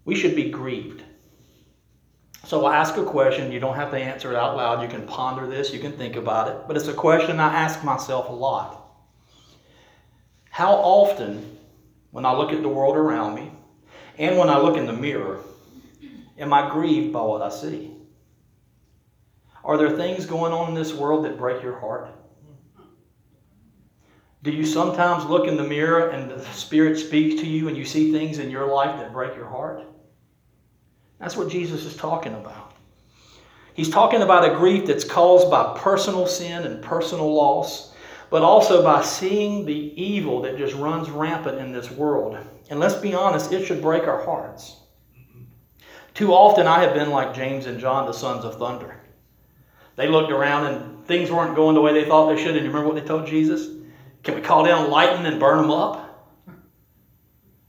we 0.04 0.14
should 0.14 0.34
be 0.34 0.50
grieved. 0.50 1.02
So 2.44 2.64
I 2.64 2.76
ask 2.76 2.96
a 2.96 3.04
question. 3.04 3.50
You 3.50 3.58
don't 3.58 3.74
have 3.74 3.90
to 3.90 3.96
answer 3.96 4.30
it 4.30 4.36
out 4.36 4.56
loud. 4.56 4.82
You 4.82 4.88
can 4.88 5.06
ponder 5.06 5.46
this, 5.46 5.72
you 5.72 5.80
can 5.80 5.92
think 5.92 6.14
about 6.14 6.48
it. 6.48 6.56
But 6.68 6.76
it's 6.76 6.86
a 6.86 6.94
question 6.94 7.40
I 7.40 7.52
ask 7.52 7.82
myself 7.82 8.28
a 8.28 8.32
lot. 8.32 8.84
How 10.50 10.74
often, 10.74 11.58
when 12.12 12.24
I 12.24 12.32
look 12.32 12.52
at 12.52 12.62
the 12.62 12.68
world 12.68 12.96
around 12.96 13.34
me, 13.34 13.50
and 14.16 14.38
when 14.38 14.48
I 14.48 14.58
look 14.58 14.76
in 14.76 14.86
the 14.86 14.92
mirror, 14.92 15.40
am 16.38 16.52
I 16.52 16.70
grieved 16.70 17.12
by 17.12 17.20
what 17.20 17.42
I 17.42 17.50
see? 17.50 17.95
Are 19.66 19.76
there 19.76 19.90
things 19.90 20.26
going 20.26 20.52
on 20.52 20.68
in 20.68 20.74
this 20.74 20.94
world 20.94 21.24
that 21.24 21.36
break 21.36 21.60
your 21.60 21.76
heart? 21.80 22.08
Do 24.44 24.52
you 24.52 24.64
sometimes 24.64 25.24
look 25.24 25.48
in 25.48 25.56
the 25.56 25.64
mirror 25.64 26.10
and 26.10 26.30
the 26.30 26.40
Spirit 26.52 26.96
speaks 26.96 27.40
to 27.40 27.48
you 27.48 27.66
and 27.66 27.76
you 27.76 27.84
see 27.84 28.12
things 28.12 28.38
in 28.38 28.48
your 28.48 28.72
life 28.72 28.96
that 29.00 29.12
break 29.12 29.34
your 29.34 29.48
heart? 29.48 29.82
That's 31.18 31.36
what 31.36 31.48
Jesus 31.48 31.84
is 31.84 31.96
talking 31.96 32.34
about. 32.34 32.74
He's 33.74 33.90
talking 33.90 34.22
about 34.22 34.48
a 34.48 34.54
grief 34.54 34.86
that's 34.86 35.02
caused 35.02 35.50
by 35.50 35.76
personal 35.76 36.28
sin 36.28 36.62
and 36.62 36.80
personal 36.80 37.34
loss, 37.34 37.92
but 38.30 38.42
also 38.42 38.84
by 38.84 39.02
seeing 39.02 39.66
the 39.66 40.00
evil 40.00 40.42
that 40.42 40.58
just 40.58 40.76
runs 40.76 41.10
rampant 41.10 41.58
in 41.58 41.72
this 41.72 41.90
world. 41.90 42.38
And 42.70 42.78
let's 42.78 42.94
be 42.94 43.14
honest, 43.14 43.50
it 43.50 43.66
should 43.66 43.82
break 43.82 44.04
our 44.04 44.24
hearts. 44.24 44.76
Too 46.14 46.32
often 46.32 46.68
I 46.68 46.84
have 46.84 46.94
been 46.94 47.10
like 47.10 47.34
James 47.34 47.66
and 47.66 47.80
John, 47.80 48.06
the 48.06 48.12
sons 48.12 48.44
of 48.44 48.58
thunder. 48.58 49.00
They 49.96 50.08
looked 50.08 50.30
around 50.30 50.66
and 50.66 51.06
things 51.06 51.30
weren't 51.30 51.56
going 51.56 51.74
the 51.74 51.80
way 51.80 51.92
they 51.92 52.04
thought 52.04 52.34
they 52.34 52.42
should. 52.42 52.54
And 52.54 52.64
you 52.64 52.70
remember 52.70 52.88
what 52.88 53.00
they 53.00 53.06
told 53.06 53.26
Jesus? 53.26 53.68
Can 54.22 54.34
we 54.34 54.40
call 54.40 54.64
down 54.64 54.90
lightning 54.90 55.26
and 55.26 55.40
burn 55.40 55.62
them 55.62 55.70
up? 55.70 56.06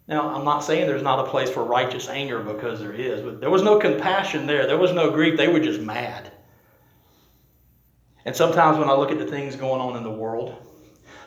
Now, 0.07 0.33
I'm 0.33 0.45
not 0.45 0.63
saying 0.63 0.87
there's 0.87 1.03
not 1.03 1.27
a 1.27 1.29
place 1.29 1.49
for 1.49 1.63
righteous 1.63 2.07
anger 2.07 2.39
because 2.39 2.79
there 2.79 2.93
is, 2.93 3.21
but 3.21 3.41
there 3.41 3.49
was 3.49 3.61
no 3.61 3.77
compassion 3.77 4.47
there. 4.47 4.65
There 4.65 4.77
was 4.77 4.93
no 4.93 5.11
grief. 5.11 5.37
They 5.37 5.49
were 5.49 5.59
just 5.59 5.81
mad. 5.81 6.31
And 8.23 8.35
sometimes 8.35 8.77
when 8.77 8.89
I 8.89 8.93
look 8.93 9.11
at 9.11 9.19
the 9.19 9.25
things 9.25 9.55
going 9.55 9.81
on 9.81 9.97
in 9.97 10.03
the 10.03 10.11
world, 10.11 10.55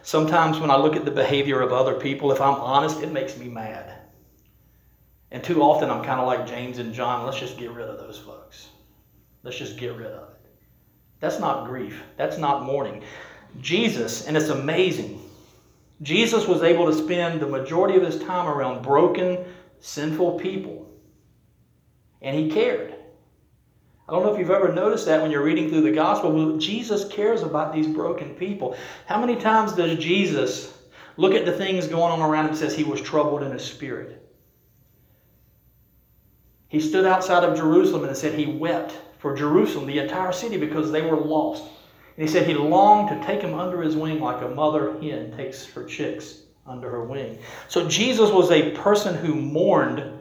sometimes 0.03 0.59
when 0.59 0.71
I 0.71 0.77
look 0.77 0.97
at 0.97 1.05
the 1.05 1.11
behavior 1.11 1.61
of 1.61 1.73
other 1.73 1.95
people, 1.95 2.33
if 2.33 2.41
I'm 2.41 2.55
honest, 2.55 3.03
it 3.03 3.13
makes 3.13 3.37
me 3.37 3.49
mad. 3.49 3.99
And 5.31 5.45
too 5.45 5.63
often 5.63 5.91
I'm 5.91 6.05
kind 6.05 6.21
of 6.21 6.27
like 6.27 6.47
James 6.47 6.79
and 6.79 6.93
John, 6.93 7.25
let's 7.25 7.39
just 7.39 7.59
get 7.59 7.71
rid 7.71 7.89
of 7.89 7.99
those 7.99 8.19
folks. 8.19 8.69
Let's 9.43 9.59
just 9.59 9.79
get 9.79 9.95
rid 9.95 10.09
of 10.09 10.29
it. 10.31 10.40
That's 11.21 11.39
not 11.39 11.67
grief. 11.67 12.03
That's 12.17 12.39
not 12.39 12.65
mourning. 12.65 13.03
Jesus, 13.61 14.27
and 14.27 14.37
it's 14.37 14.49
amazing, 14.49 15.21
Jesus 16.03 16.47
was 16.47 16.63
able 16.63 16.87
to 16.87 16.95
spend 16.95 17.41
the 17.41 17.47
majority 17.47 17.97
of 17.97 18.03
his 18.03 18.23
time 18.23 18.49
around 18.49 18.83
broken, 18.83 19.45
sinful 19.81 20.39
people. 20.39 20.89
And 22.23 22.37
he 22.37 22.51
cared. 22.51 22.95
I 24.09 24.13
don't 24.13 24.25
know 24.25 24.33
if 24.33 24.39
you've 24.39 24.51
ever 24.51 24.73
noticed 24.73 25.07
that 25.07 25.21
when 25.21 25.31
you're 25.31 25.45
reading 25.45 25.69
through 25.69 25.83
the 25.83 25.93
gospel, 25.93 26.59
Jesus 26.59 27.07
cares 27.09 27.43
about 27.43 27.73
these 27.73 27.87
broken 27.87 28.35
people. 28.35 28.77
How 29.07 29.21
many 29.21 29.37
times 29.37 29.73
does 29.73 29.99
Jesus 29.99 30.77
look 31.17 31.35
at 31.35 31.45
the 31.45 31.53
things 31.53 31.87
going 31.87 32.13
on 32.13 32.21
around 32.21 32.47
him 32.47 32.51
and 32.51 32.59
says 32.59 32.75
he 32.75 32.83
was 32.83 33.01
troubled 33.01 33.43
in 33.43 33.53
his 33.53 33.63
spirit? 33.63 34.27
He 36.69 36.81
stood 36.81 37.05
outside 37.05 37.45
of 37.45 37.57
Jerusalem 37.57 38.05
and 38.05 38.17
said 38.17 38.39
he 38.39 38.47
wept 38.47 38.99
for 39.21 39.37
Jerusalem, 39.37 39.87
the 39.87 39.99
entire 39.99 40.33
city, 40.33 40.57
because 40.57 40.91
they 40.91 41.03
were 41.03 41.17
lost. 41.17 41.65
And 42.17 42.27
he 42.27 42.33
said 42.33 42.47
he 42.47 42.55
longed 42.55 43.09
to 43.11 43.27
take 43.27 43.43
him 43.43 43.55
under 43.55 43.83
his 43.83 43.97
wing 43.97 44.21
like 44.21 44.43
a 44.43 44.49
mother 44.49 44.99
hen 45.01 45.33
takes 45.37 45.67
her 45.67 45.85
chicks 45.85 46.43
under 46.67 46.91
her 46.91 47.05
wing. 47.05 47.39
So 47.69 47.89
Jesus 47.89 48.31
was 48.31 48.51
a 48.51 48.71
person 48.73 49.15
who 49.15 49.35
mourned. 49.35 50.19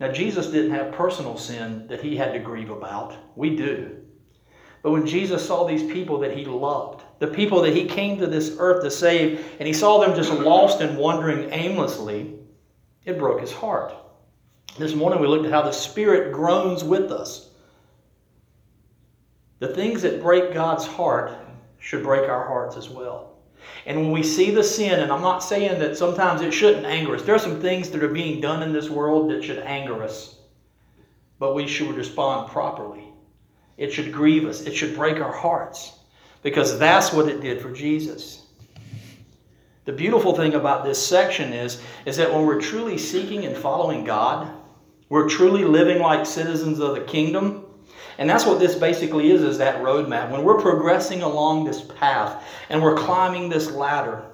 Now, 0.00 0.12
Jesus 0.12 0.48
didn't 0.48 0.70
have 0.72 0.92
personal 0.92 1.36
sin 1.36 1.86
that 1.88 2.00
he 2.00 2.16
had 2.16 2.32
to 2.32 2.38
grieve 2.38 2.70
about. 2.70 3.16
We 3.34 3.56
do. 3.56 3.96
But 4.82 4.92
when 4.92 5.06
Jesus 5.06 5.44
saw 5.44 5.66
these 5.66 5.82
people 5.82 6.20
that 6.20 6.36
he 6.36 6.44
loved, 6.44 7.02
the 7.18 7.26
people 7.26 7.62
that 7.62 7.74
he 7.74 7.84
came 7.84 8.18
to 8.18 8.26
this 8.26 8.56
earth 8.58 8.84
to 8.84 8.90
save, 8.90 9.44
and 9.58 9.66
he 9.66 9.72
saw 9.72 9.98
them 9.98 10.14
just 10.14 10.32
lost 10.32 10.80
and 10.80 10.96
wandering 10.96 11.50
aimlessly, 11.50 12.38
it 13.04 13.18
broke 13.18 13.40
his 13.40 13.52
heart. 13.52 13.92
This 14.78 14.94
morning 14.94 15.20
we 15.20 15.26
looked 15.26 15.46
at 15.46 15.52
how 15.52 15.62
the 15.62 15.72
Spirit 15.72 16.32
groans 16.32 16.84
with 16.84 17.10
us 17.10 17.47
the 19.58 19.68
things 19.68 20.02
that 20.02 20.22
break 20.22 20.52
God's 20.52 20.86
heart 20.86 21.32
should 21.78 22.02
break 22.02 22.28
our 22.28 22.46
hearts 22.46 22.76
as 22.76 22.88
well. 22.88 23.36
And 23.86 23.98
when 23.98 24.12
we 24.12 24.22
see 24.22 24.50
the 24.50 24.62
sin, 24.62 25.00
and 25.00 25.12
I'm 25.12 25.22
not 25.22 25.42
saying 25.42 25.78
that 25.80 25.96
sometimes 25.96 26.42
it 26.42 26.52
shouldn't 26.52 26.86
anger 26.86 27.14
us, 27.14 27.22
there 27.22 27.34
are 27.34 27.40
some 27.40 27.60
things 27.60 27.90
that 27.90 28.02
are 28.02 28.08
being 28.08 28.40
done 28.40 28.62
in 28.62 28.72
this 28.72 28.88
world 28.88 29.30
that 29.30 29.42
should 29.42 29.58
anger 29.58 30.02
us, 30.02 30.36
but 31.38 31.54
we 31.54 31.66
should 31.66 31.94
respond 31.94 32.50
properly. 32.50 33.04
It 33.76 33.92
should 33.92 34.12
grieve 34.12 34.44
us, 34.46 34.62
it 34.62 34.74
should 34.74 34.94
break 34.94 35.20
our 35.20 35.32
hearts, 35.32 35.98
because 36.42 36.78
that's 36.78 37.12
what 37.12 37.28
it 37.28 37.40
did 37.40 37.60
for 37.60 37.72
Jesus. 37.72 38.46
The 39.84 39.92
beautiful 39.92 40.34
thing 40.34 40.54
about 40.54 40.84
this 40.84 41.04
section 41.04 41.52
is, 41.52 41.80
is 42.04 42.16
that 42.18 42.32
when 42.32 42.44
we're 42.44 42.60
truly 42.60 42.98
seeking 42.98 43.46
and 43.46 43.56
following 43.56 44.04
God, 44.04 44.52
we're 45.08 45.28
truly 45.28 45.64
living 45.64 46.00
like 46.00 46.26
citizens 46.26 46.78
of 46.78 46.94
the 46.94 47.00
kingdom, 47.02 47.64
and 48.18 48.28
that's 48.28 48.44
what 48.44 48.58
this 48.58 48.74
basically 48.74 49.30
is, 49.30 49.42
is 49.42 49.58
that 49.58 49.82
roadmap. 49.82 50.30
When 50.30 50.42
we're 50.42 50.60
progressing 50.60 51.22
along 51.22 51.64
this 51.64 51.80
path 51.80 52.44
and 52.68 52.82
we're 52.82 52.96
climbing 52.96 53.48
this 53.48 53.70
ladder, 53.70 54.24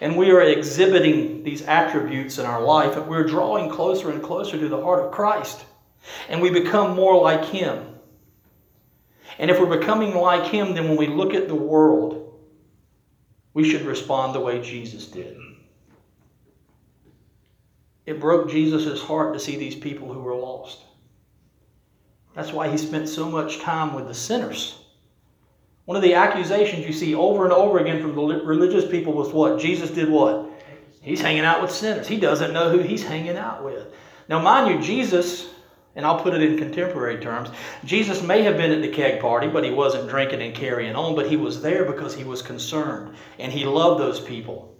and 0.00 0.16
we 0.16 0.30
are 0.30 0.42
exhibiting 0.42 1.42
these 1.42 1.62
attributes 1.62 2.38
in 2.38 2.46
our 2.46 2.62
life, 2.62 2.96
and 2.96 3.06
we're 3.08 3.26
drawing 3.26 3.70
closer 3.70 4.10
and 4.10 4.22
closer 4.22 4.58
to 4.58 4.68
the 4.68 4.80
heart 4.82 5.04
of 5.04 5.12
Christ. 5.12 5.64
And 6.28 6.40
we 6.40 6.50
become 6.50 6.96
more 6.96 7.20
like 7.20 7.44
Him. 7.44 7.86
And 9.38 9.50
if 9.50 9.58
we're 9.58 9.78
becoming 9.78 10.14
like 10.14 10.46
Him, 10.46 10.74
then 10.74 10.88
when 10.88 10.96
we 10.96 11.06
look 11.06 11.34
at 11.34 11.48
the 11.48 11.54
world, 11.54 12.38
we 13.54 13.68
should 13.68 13.82
respond 13.82 14.34
the 14.34 14.40
way 14.40 14.60
Jesus 14.60 15.06
did. 15.06 15.36
It 18.06 18.20
broke 18.20 18.50
Jesus' 18.50 19.02
heart 19.02 19.34
to 19.34 19.40
see 19.40 19.56
these 19.56 19.76
people 19.76 20.12
who 20.12 20.20
were 20.20 20.34
lost. 20.34 20.78
That's 22.34 22.52
why 22.52 22.68
he 22.68 22.78
spent 22.78 23.08
so 23.08 23.28
much 23.28 23.60
time 23.60 23.94
with 23.94 24.08
the 24.08 24.14
sinners. 24.14 24.78
One 25.84 25.96
of 25.96 26.02
the 26.02 26.14
accusations 26.14 26.86
you 26.86 26.92
see 26.92 27.14
over 27.14 27.44
and 27.44 27.52
over 27.52 27.78
again 27.78 28.00
from 28.00 28.14
the 28.14 28.44
religious 28.44 28.88
people 28.88 29.12
was 29.12 29.32
what? 29.32 29.60
Jesus 29.60 29.90
did 29.90 30.08
what? 30.08 30.48
He's 31.00 31.20
hanging 31.20 31.44
out 31.44 31.60
with 31.60 31.72
sinners. 31.72 32.06
He 32.06 32.18
doesn't 32.18 32.52
know 32.52 32.70
who 32.70 32.78
he's 32.78 33.02
hanging 33.02 33.36
out 33.36 33.64
with. 33.64 33.92
Now, 34.28 34.40
mind 34.40 34.72
you, 34.72 34.80
Jesus, 34.80 35.50
and 35.96 36.06
I'll 36.06 36.22
put 36.22 36.34
it 36.34 36.42
in 36.42 36.56
contemporary 36.56 37.20
terms, 37.20 37.50
Jesus 37.84 38.22
may 38.22 38.42
have 38.42 38.56
been 38.56 38.70
at 38.70 38.80
the 38.80 38.88
keg 38.88 39.20
party, 39.20 39.48
but 39.48 39.64
he 39.64 39.70
wasn't 39.70 40.08
drinking 40.08 40.40
and 40.40 40.54
carrying 40.54 40.94
on, 40.94 41.16
but 41.16 41.28
he 41.28 41.36
was 41.36 41.60
there 41.60 41.84
because 41.84 42.14
he 42.14 42.24
was 42.24 42.40
concerned 42.40 43.16
and 43.40 43.52
he 43.52 43.64
loved 43.64 44.00
those 44.00 44.20
people. 44.20 44.78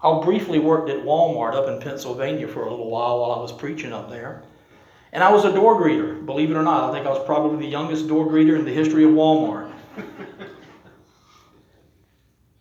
I 0.00 0.22
briefly 0.22 0.60
worked 0.60 0.88
at 0.88 1.04
Walmart 1.04 1.54
up 1.54 1.68
in 1.68 1.80
Pennsylvania 1.80 2.46
for 2.46 2.62
a 2.62 2.70
little 2.70 2.90
while 2.90 3.18
while 3.18 3.32
I 3.32 3.40
was 3.40 3.52
preaching 3.52 3.92
up 3.92 4.08
there. 4.08 4.44
And 5.12 5.22
I 5.22 5.30
was 5.32 5.44
a 5.44 5.52
door 5.52 5.80
greeter, 5.80 6.24
believe 6.24 6.50
it 6.50 6.56
or 6.56 6.62
not. 6.62 6.90
I 6.90 6.92
think 6.92 7.06
I 7.06 7.10
was 7.10 7.24
probably 7.24 7.64
the 7.64 7.70
youngest 7.70 8.08
door 8.08 8.26
greeter 8.26 8.58
in 8.58 8.64
the 8.64 8.72
history 8.72 9.04
of 9.04 9.10
Walmart. 9.10 9.72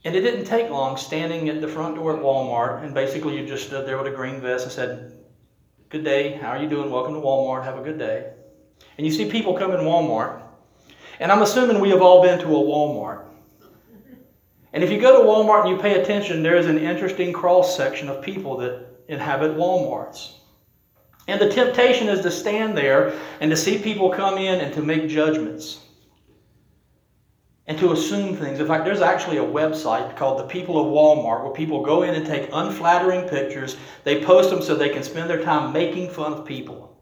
and 0.05 0.15
it 0.15 0.21
didn't 0.21 0.45
take 0.45 0.69
long 0.69 0.95
standing 0.97 1.49
at 1.49 1.59
the 1.61 1.67
front 1.67 1.95
door 1.95 2.15
at 2.15 2.21
Walmart, 2.21 2.83
and 2.83 2.93
basically 2.93 3.37
you 3.37 3.45
just 3.47 3.67
stood 3.67 3.87
there 3.87 3.97
with 3.97 4.07
a 4.07 4.15
green 4.15 4.39
vest 4.39 4.63
and 4.63 4.71
said, 4.71 5.11
Good 5.89 6.03
day, 6.03 6.33
how 6.33 6.49
are 6.49 6.57
you 6.57 6.69
doing? 6.69 6.91
Welcome 6.91 7.13
to 7.13 7.19
Walmart, 7.19 7.63
have 7.63 7.77
a 7.77 7.83
good 7.83 7.97
day. 7.97 8.33
And 8.97 9.05
you 9.05 9.11
see 9.11 9.29
people 9.29 9.57
come 9.57 9.71
in 9.71 9.81
Walmart, 9.81 10.41
and 11.19 11.31
I'm 11.31 11.41
assuming 11.41 11.79
we 11.79 11.89
have 11.89 12.01
all 12.01 12.21
been 12.21 12.39
to 12.39 12.47
a 12.47 12.59
Walmart. 12.59 13.25
And 14.73 14.83
if 14.83 14.91
you 14.91 14.99
go 14.99 15.21
to 15.21 15.27
Walmart 15.27 15.61
and 15.61 15.69
you 15.69 15.77
pay 15.77 16.01
attention, 16.01 16.43
there 16.43 16.57
is 16.57 16.65
an 16.65 16.77
interesting 16.77 17.31
cross 17.31 17.77
section 17.77 18.09
of 18.09 18.21
people 18.21 18.57
that 18.57 18.85
inhabit 19.07 19.55
Walmarts. 19.55 20.33
And 21.27 21.41
the 21.41 21.49
temptation 21.49 22.07
is 22.07 22.21
to 22.21 22.31
stand 22.31 22.77
there 22.77 23.17
and 23.39 23.49
to 23.49 23.57
see 23.57 23.79
people 23.79 24.09
come 24.09 24.37
in 24.37 24.61
and 24.61 24.73
to 24.75 24.81
make 24.81 25.07
judgments 25.07 25.79
and 27.67 27.79
to 27.79 27.91
assume 27.93 28.35
things. 28.35 28.59
In 28.59 28.67
fact, 28.67 28.85
there's 28.85 29.01
actually 29.01 29.37
a 29.37 29.43
website 29.43 30.15
called 30.15 30.37
The 30.37 30.47
People 30.47 30.79
of 30.79 30.85
Walmart 30.85 31.43
where 31.43 31.53
people 31.53 31.83
go 31.83 32.03
in 32.03 32.13
and 32.13 32.25
take 32.25 32.49
unflattering 32.53 33.27
pictures. 33.27 33.75
They 34.03 34.23
post 34.23 34.51
them 34.51 34.61
so 34.61 34.75
they 34.75 34.89
can 34.89 35.01
spend 35.01 35.29
their 35.29 35.41
time 35.41 35.73
making 35.73 36.11
fun 36.11 36.33
of 36.33 36.45
people. 36.45 37.01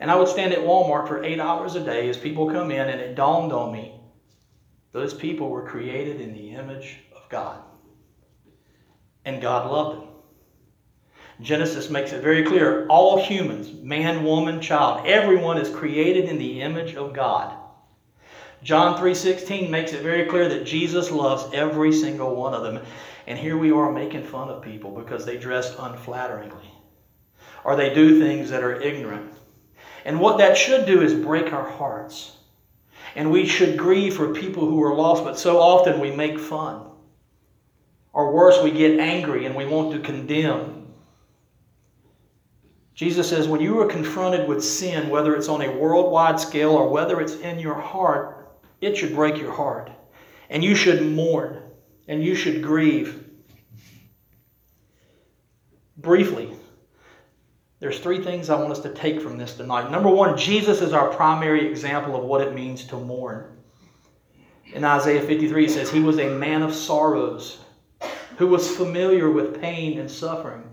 And 0.00 0.10
I 0.10 0.16
would 0.16 0.28
stand 0.28 0.52
at 0.52 0.60
Walmart 0.60 1.08
for 1.08 1.24
eight 1.24 1.40
hours 1.40 1.74
a 1.74 1.84
day 1.84 2.08
as 2.08 2.16
people 2.16 2.50
come 2.50 2.70
in, 2.70 2.88
and 2.88 3.00
it 3.00 3.16
dawned 3.16 3.52
on 3.52 3.72
me 3.72 3.98
those 4.92 5.12
people 5.12 5.50
were 5.50 5.66
created 5.66 6.20
in 6.20 6.32
the 6.32 6.50
image 6.52 6.98
of 7.14 7.28
God. 7.28 7.62
And 9.24 9.42
God 9.42 9.70
loved 9.70 10.00
them. 10.00 10.07
Genesis 11.40 11.88
makes 11.88 12.12
it 12.12 12.22
very 12.22 12.42
clear 12.42 12.86
all 12.88 13.22
humans, 13.22 13.72
man, 13.82 14.24
woman, 14.24 14.60
child, 14.60 15.06
everyone 15.06 15.56
is 15.58 15.74
created 15.74 16.24
in 16.24 16.38
the 16.38 16.60
image 16.62 16.94
of 16.94 17.12
God. 17.12 17.56
John 18.62 18.98
3:16 18.98 19.70
makes 19.70 19.92
it 19.92 20.02
very 20.02 20.26
clear 20.26 20.48
that 20.48 20.66
Jesus 20.66 21.12
loves 21.12 21.46
every 21.54 21.92
single 21.92 22.34
one 22.34 22.54
of 22.54 22.64
them. 22.64 22.80
And 23.28 23.38
here 23.38 23.56
we 23.56 23.70
are 23.70 23.92
making 23.92 24.24
fun 24.24 24.48
of 24.48 24.62
people 24.62 24.90
because 24.90 25.24
they 25.24 25.36
dress 25.36 25.74
unflatteringly 25.76 26.70
or 27.62 27.76
they 27.76 27.94
do 27.94 28.18
things 28.18 28.50
that 28.50 28.64
are 28.64 28.80
ignorant. 28.80 29.32
And 30.04 30.18
what 30.18 30.38
that 30.38 30.56
should 30.56 30.86
do 30.86 31.02
is 31.02 31.14
break 31.14 31.52
our 31.52 31.68
hearts. 31.68 32.32
And 33.14 33.30
we 33.30 33.46
should 33.46 33.76
grieve 33.76 34.16
for 34.16 34.32
people 34.32 34.66
who 34.66 34.82
are 34.82 34.94
lost, 34.94 35.24
but 35.24 35.38
so 35.38 35.60
often 35.60 36.00
we 36.00 36.10
make 36.10 36.38
fun. 36.38 36.82
Or 38.12 38.32
worse, 38.32 38.62
we 38.62 38.70
get 38.70 38.98
angry 38.98 39.44
and 39.44 39.54
we 39.54 39.66
want 39.66 39.92
to 39.92 40.00
condemn 40.00 40.77
Jesus 42.98 43.28
says, 43.28 43.46
when 43.46 43.60
you 43.60 43.78
are 43.78 43.86
confronted 43.86 44.48
with 44.48 44.64
sin, 44.64 45.08
whether 45.08 45.36
it's 45.36 45.48
on 45.48 45.62
a 45.62 45.70
worldwide 45.70 46.40
scale 46.40 46.72
or 46.72 46.88
whether 46.88 47.20
it's 47.20 47.36
in 47.36 47.60
your 47.60 47.78
heart, 47.78 48.58
it 48.80 48.96
should 48.96 49.14
break 49.14 49.36
your 49.36 49.52
heart. 49.52 49.92
And 50.50 50.64
you 50.64 50.74
should 50.74 51.06
mourn 51.06 51.62
and 52.08 52.24
you 52.24 52.34
should 52.34 52.60
grieve. 52.60 53.24
Briefly, 55.96 56.52
there's 57.78 58.00
three 58.00 58.20
things 58.20 58.50
I 58.50 58.58
want 58.58 58.72
us 58.72 58.80
to 58.80 58.92
take 58.92 59.20
from 59.20 59.38
this 59.38 59.54
tonight. 59.54 59.92
Number 59.92 60.10
one, 60.10 60.36
Jesus 60.36 60.80
is 60.80 60.92
our 60.92 61.14
primary 61.14 61.70
example 61.70 62.16
of 62.16 62.24
what 62.24 62.40
it 62.40 62.52
means 62.52 62.84
to 62.86 62.96
mourn. 62.96 63.58
In 64.74 64.82
Isaiah 64.84 65.22
53, 65.22 65.66
it 65.66 65.70
says, 65.70 65.88
He 65.88 66.00
was 66.00 66.18
a 66.18 66.30
man 66.30 66.64
of 66.64 66.74
sorrows 66.74 67.60
who 68.38 68.48
was 68.48 68.76
familiar 68.76 69.30
with 69.30 69.60
pain 69.60 70.00
and 70.00 70.10
suffering. 70.10 70.64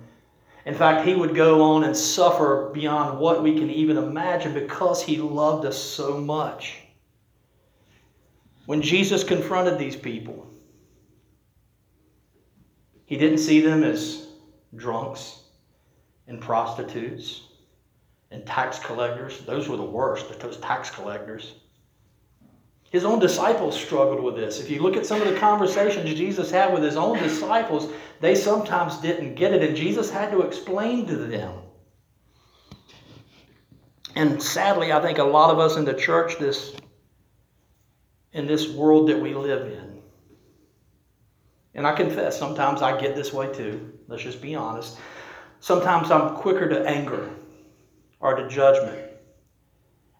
In 0.65 0.73
fact, 0.73 1.07
he 1.07 1.13
would 1.13 1.35
go 1.35 1.61
on 1.61 1.83
and 1.83 1.95
suffer 1.95 2.71
beyond 2.73 3.19
what 3.19 3.43
we 3.43 3.53
can 3.57 3.69
even 3.69 3.97
imagine 3.97 4.53
because 4.53 5.01
he 5.01 5.17
loved 5.17 5.65
us 5.65 5.77
so 5.77 6.17
much. 6.17 6.79
When 8.65 8.81
Jesus 8.81 9.23
confronted 9.23 9.77
these 9.77 9.95
people, 9.95 10.47
he 13.05 13.15
didn't 13.15 13.37
see 13.37 13.61
them 13.61 13.83
as 13.83 14.25
drunks 14.75 15.43
and 16.27 16.41
prostitutes 16.41 17.43
and 18.31 18.43
tax 18.45 18.79
collectors. 18.79 19.41
Those 19.41 19.69
were 19.69 19.77
the 19.77 19.83
worst, 19.83 20.39
those 20.39 20.57
tax 20.57 20.89
collectors. 20.89 21.53
His 22.95 23.03
own 23.03 23.19
disciples 23.19 23.75
struggled 23.75 24.23
with 24.23 24.37
this. 24.37 24.61
If 24.61 24.71
you 24.71 24.81
look 24.81 24.95
at 24.95 25.05
some 25.05 25.21
of 25.21 25.27
the 25.27 25.37
conversations 25.37 26.13
Jesus 26.13 26.49
had 26.49 26.73
with 26.73 26.81
his 26.81 26.95
own 26.95 27.17
disciples, 27.17 27.91
they 28.21 28.35
sometimes 28.35 28.99
didn't 28.99 29.35
get 29.35 29.53
it, 29.53 29.61
and 29.61 29.75
Jesus 29.75 30.09
had 30.09 30.31
to 30.31 30.43
explain 30.43 31.05
to 31.07 31.17
them. 31.17 31.55
And 34.15 34.41
sadly, 34.41 34.93
I 34.93 35.01
think 35.01 35.17
a 35.17 35.25
lot 35.25 35.49
of 35.49 35.59
us 35.59 35.75
in 35.75 35.83
the 35.83 35.93
church, 35.93 36.37
this 36.39 36.73
in 38.31 38.47
this 38.47 38.69
world 38.69 39.09
that 39.09 39.19
we 39.19 39.33
live 39.33 39.67
in, 39.67 40.01
and 41.73 41.85
I 41.85 41.93
confess, 41.93 42.39
sometimes 42.39 42.81
I 42.81 42.97
get 42.97 43.13
this 43.13 43.33
way 43.33 43.51
too. 43.53 43.91
Let's 44.07 44.23
just 44.23 44.41
be 44.41 44.55
honest. 44.55 44.97
Sometimes 45.59 46.11
I'm 46.11 46.37
quicker 46.37 46.69
to 46.69 46.87
anger 46.87 47.29
or 48.21 48.35
to 48.35 48.47
judgment 48.47 49.11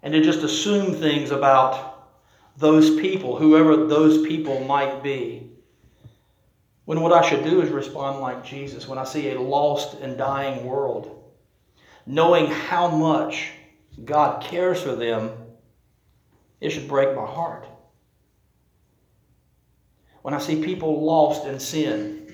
and 0.03 0.13
to 0.13 0.20
just 0.20 0.44
assume 0.44 0.94
things 0.94 1.32
about 1.32 1.95
those 2.58 3.00
people, 3.00 3.38
whoever 3.38 3.86
those 3.88 4.26
people 4.26 4.64
might 4.66 5.04
be. 5.04 5.52
When 6.86 7.02
what 7.02 7.12
I 7.12 7.28
should 7.28 7.44
do 7.44 7.62
is 7.62 7.70
respond 7.70 8.20
like 8.20 8.46
Jesus 8.46 8.88
when 8.88 9.00
I 9.00 9.04
see 9.04 9.32
a 9.32 9.42
lost 9.42 10.00
and 10.00 10.18
dying 10.18 10.66
world, 10.66 11.24
knowing 12.06 12.48
how 12.48 12.88
much 12.88 13.52
God 14.04 14.44
cares 14.44 14.82
for 14.82 14.96
them, 14.96 15.32
it 16.62 16.70
should 16.70 16.88
break 16.88 17.16
my 17.16 17.26
heart. 17.26 17.68
When 20.22 20.34
I 20.34 20.40
see 20.40 20.64
people 20.64 21.04
lost 21.04 21.46
in 21.46 21.60
sin, 21.60 22.26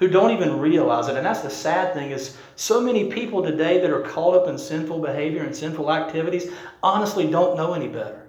who 0.00 0.08
don't 0.08 0.30
even 0.30 0.58
realize 0.58 1.08
it. 1.08 1.16
And 1.16 1.26
that's 1.26 1.42
the 1.42 1.50
sad 1.50 1.92
thing 1.92 2.10
is 2.10 2.36
so 2.56 2.80
many 2.80 3.10
people 3.10 3.42
today 3.42 3.80
that 3.80 3.90
are 3.90 4.00
caught 4.00 4.34
up 4.34 4.48
in 4.48 4.56
sinful 4.56 4.98
behavior 4.98 5.42
and 5.42 5.54
sinful 5.54 5.92
activities 5.92 6.50
honestly 6.82 7.30
don't 7.30 7.56
know 7.56 7.74
any 7.74 7.86
better. 7.86 8.19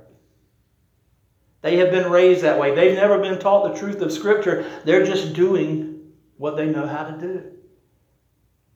They 1.62 1.78
have 1.78 1.92
been 1.92 2.10
raised 2.10 2.42
that 2.42 2.60
way. 2.60 2.74
They've 2.74 2.96
never 2.96 3.20
been 3.20 3.40
taught 3.40 3.72
the 3.72 3.80
truth 3.80 4.02
of 4.02 4.12
Scripture. 4.12 4.66
They're 4.84 5.06
just 5.06 5.34
doing 5.34 6.12
what 6.38 6.58
they 6.58 6.66
know 6.66 6.88
how 6.88 7.04
to 7.04 7.18
do. 7.18 7.44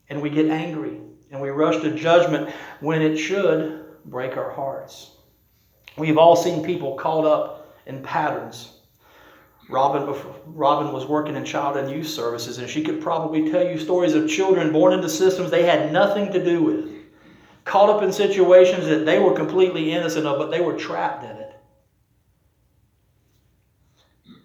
And 0.08 0.22
we 0.22 0.30
get 0.30 0.46
angry 0.46 1.00
and 1.30 1.40
we 1.40 1.50
rush 1.50 1.82
to 1.82 1.90
judgment 1.90 2.50
when 2.80 3.02
it 3.02 3.16
should 3.16 3.84
break 4.04 4.36
our 4.36 4.50
hearts. 4.50 5.10
We've 5.98 6.18
all 6.18 6.36
seen 6.36 6.64
people 6.64 6.94
caught 6.94 7.24
up 7.24 7.76
in 7.86 8.02
patterns. 8.02 8.72
Robin, 9.68 10.14
Robin 10.46 10.92
was 10.92 11.06
working 11.06 11.34
in 11.34 11.44
child 11.44 11.76
and 11.76 11.90
youth 11.90 12.06
services, 12.06 12.58
and 12.58 12.70
she 12.70 12.84
could 12.84 13.00
probably 13.00 13.50
tell 13.50 13.66
you 13.66 13.78
stories 13.78 14.14
of 14.14 14.28
children 14.28 14.72
born 14.72 14.92
into 14.92 15.08
systems 15.08 15.50
they 15.50 15.64
had 15.64 15.92
nothing 15.92 16.32
to 16.32 16.44
do 16.44 16.62
with, 16.62 16.88
caught 17.64 17.90
up 17.90 18.02
in 18.02 18.12
situations 18.12 18.86
that 18.86 19.04
they 19.04 19.18
were 19.18 19.34
completely 19.34 19.90
innocent 19.90 20.24
of, 20.24 20.38
but 20.38 20.52
they 20.52 20.60
were 20.60 20.74
trapped 20.74 21.24
in 21.24 21.36
it. 21.36 21.45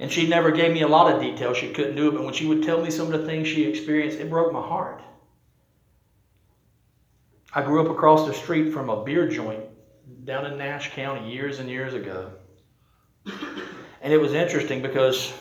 And 0.01 0.11
she 0.11 0.27
never 0.27 0.49
gave 0.49 0.73
me 0.73 0.81
a 0.81 0.87
lot 0.87 1.13
of 1.13 1.21
detail. 1.21 1.53
She 1.53 1.71
couldn't 1.71 1.95
do 1.95 2.09
it, 2.09 2.15
but 2.15 2.25
when 2.25 2.33
she 2.33 2.47
would 2.47 2.63
tell 2.63 2.81
me 2.81 2.89
some 2.89 3.13
of 3.13 3.21
the 3.21 3.25
things 3.27 3.47
she 3.47 3.65
experienced, 3.65 4.19
it 4.19 4.31
broke 4.31 4.51
my 4.51 4.59
heart. 4.59 5.03
I 7.53 7.61
grew 7.61 7.85
up 7.85 7.91
across 7.91 8.25
the 8.25 8.33
street 8.33 8.73
from 8.73 8.89
a 8.89 9.03
beer 9.03 9.27
joint 9.27 9.63
down 10.25 10.47
in 10.47 10.57
Nash 10.57 10.91
County 10.93 11.31
years 11.31 11.59
and 11.59 11.69
years 11.69 11.93
ago. 11.93 12.31
And 14.01 14.11
it 14.11 14.17
was 14.17 14.33
interesting 14.33 14.81
because 14.81 15.31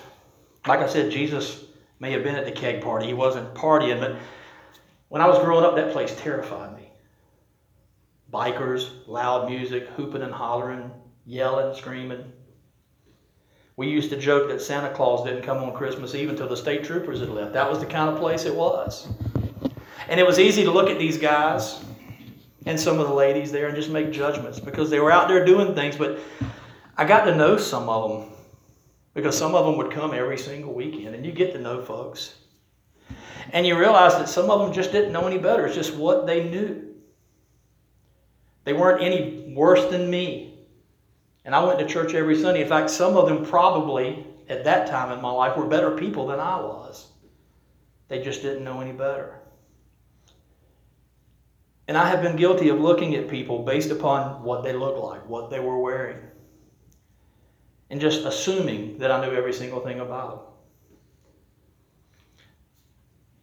Like 0.67 0.81
I 0.81 0.89
said, 0.89 1.11
Jesus 1.11 1.65
may 1.99 2.13
have 2.13 2.23
been 2.23 2.35
at 2.35 2.45
the 2.45 2.53
keg 2.53 2.83
party. 2.83 3.07
He 3.07 3.15
wasn't 3.15 3.55
partying, 3.55 3.99
but 3.99 4.17
when 5.09 5.23
I 5.23 5.29
was 5.29 5.39
growing 5.39 5.65
up, 5.65 5.77
that 5.77 5.93
place 5.93 6.15
terrified 6.19 6.77
me. 6.77 6.91
Bikers, 8.33 8.91
loud 9.07 9.49
music, 9.49 9.89
hooping 9.97 10.23
and 10.23 10.33
hollering, 10.33 10.91
yelling, 11.25 11.75
screaming. 11.75 12.33
We 13.81 13.89
used 13.89 14.11
to 14.11 14.17
joke 14.19 14.51
that 14.51 14.61
Santa 14.61 14.91
Claus 14.91 15.25
didn't 15.25 15.41
come 15.41 15.57
on 15.57 15.73
Christmas 15.73 16.15
Eve 16.15 16.29
until 16.29 16.47
the 16.47 16.55
state 16.55 16.85
troopers 16.85 17.21
had 17.21 17.31
left. 17.31 17.55
That 17.55 17.67
was 17.67 17.79
the 17.79 17.87
kind 17.87 18.11
of 18.11 18.19
place 18.19 18.45
it 18.45 18.55
was. 18.55 19.09
And 20.07 20.21
it 20.21 20.27
was 20.27 20.39
easy 20.39 20.65
to 20.65 20.71
look 20.71 20.91
at 20.91 20.99
these 20.99 21.17
guys 21.17 21.83
and 22.67 22.79
some 22.79 23.01
of 23.01 23.09
the 23.09 23.15
ladies 23.15 23.51
there 23.51 23.69
and 23.69 23.75
just 23.75 23.89
make 23.89 24.11
judgments 24.11 24.61
because 24.61 24.91
they 24.91 25.01
were 25.01 25.11
out 25.11 25.29
there 25.29 25.47
doing 25.47 25.75
things. 25.75 25.97
But 25.97 26.19
I 26.99 27.07
got 27.07 27.25
to 27.25 27.35
know 27.35 27.57
some 27.57 27.89
of 27.89 28.11
them 28.11 28.33
because 29.15 29.39
some 29.39 29.55
of 29.55 29.65
them 29.65 29.79
would 29.79 29.91
come 29.91 30.13
every 30.13 30.37
single 30.37 30.75
weekend, 30.75 31.15
and 31.15 31.25
you 31.25 31.33
get 31.33 31.55
to 31.55 31.59
know 31.59 31.81
folks. 31.81 32.35
And 33.55 33.67
you 33.67 33.79
realize 33.79 34.13
that 34.13 34.29
some 34.29 34.51
of 34.51 34.61
them 34.61 34.75
just 34.75 34.93
didn't 34.93 35.11
know 35.11 35.27
any 35.27 35.39
better. 35.39 35.65
It's 35.65 35.75
just 35.75 35.95
what 35.95 36.27
they 36.27 36.51
knew. 36.51 36.97
They 38.65 38.75
weren't 38.75 39.03
any 39.03 39.55
worse 39.57 39.91
than 39.91 40.11
me. 40.11 40.50
And 41.45 41.55
I 41.55 41.65
went 41.65 41.79
to 41.79 41.87
church 41.87 42.15
every 42.15 42.39
Sunday. 42.39 42.63
In 42.63 42.69
fact, 42.69 42.91
some 42.91 43.17
of 43.17 43.29
them 43.29 43.45
probably, 43.45 44.27
at 44.49 44.65
that 44.65 44.89
time 44.89 45.13
in 45.13 45.23
my 45.23 45.31
life, 45.31 45.57
were 45.57 45.67
better 45.67 45.93
people 45.93 46.27
than 46.27 46.41
I 46.41 46.57
was. 46.57 47.09
They 48.09 48.23
just 48.23 48.43
didn't 48.43 48.65
know 48.65 48.81
any 48.81 48.93
better. 48.93 49.41
And 51.89 51.97
I 51.97 52.09
have 52.09 52.23
been 52.23 52.37
guilty 52.37 52.69
of 52.69 52.81
looking 52.81 53.17
at 53.17 53.29
people 53.29 53.65
based 53.65 53.91
upon 53.91 54.43
what 54.43 54.63
they 54.63 54.73
look 54.73 55.03
like, 55.03 55.29
what 55.29 55.51
they 55.51 55.61
were 55.61 55.79
wearing, 55.79 56.19
and 57.91 58.01
just 58.01 58.25
assuming 58.25 58.99
that 58.99 59.11
I 59.11 59.25
knew 59.25 59.33
every 59.33 59.53
single 59.53 59.81
thing 59.81 60.01
about 60.01 60.31
them. 60.31 60.51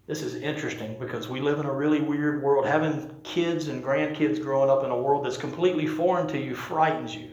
This 0.06 0.22
is 0.22 0.36
interesting 0.36 0.98
because 0.98 1.28
we 1.28 1.42
live 1.42 1.60
in 1.60 1.66
a 1.66 1.74
really 1.74 2.00
weird 2.00 2.42
world. 2.42 2.66
Having 2.66 3.14
kids 3.24 3.68
and 3.68 3.84
grandkids 3.84 4.42
growing 4.42 4.70
up 4.70 4.86
in 4.86 4.92
a 4.92 4.98
world 4.98 5.26
that's 5.26 5.36
completely 5.36 5.86
foreign 5.86 6.28
to 6.30 6.38
you 6.38 6.56
frightens 6.56 7.14
you. 7.14 7.32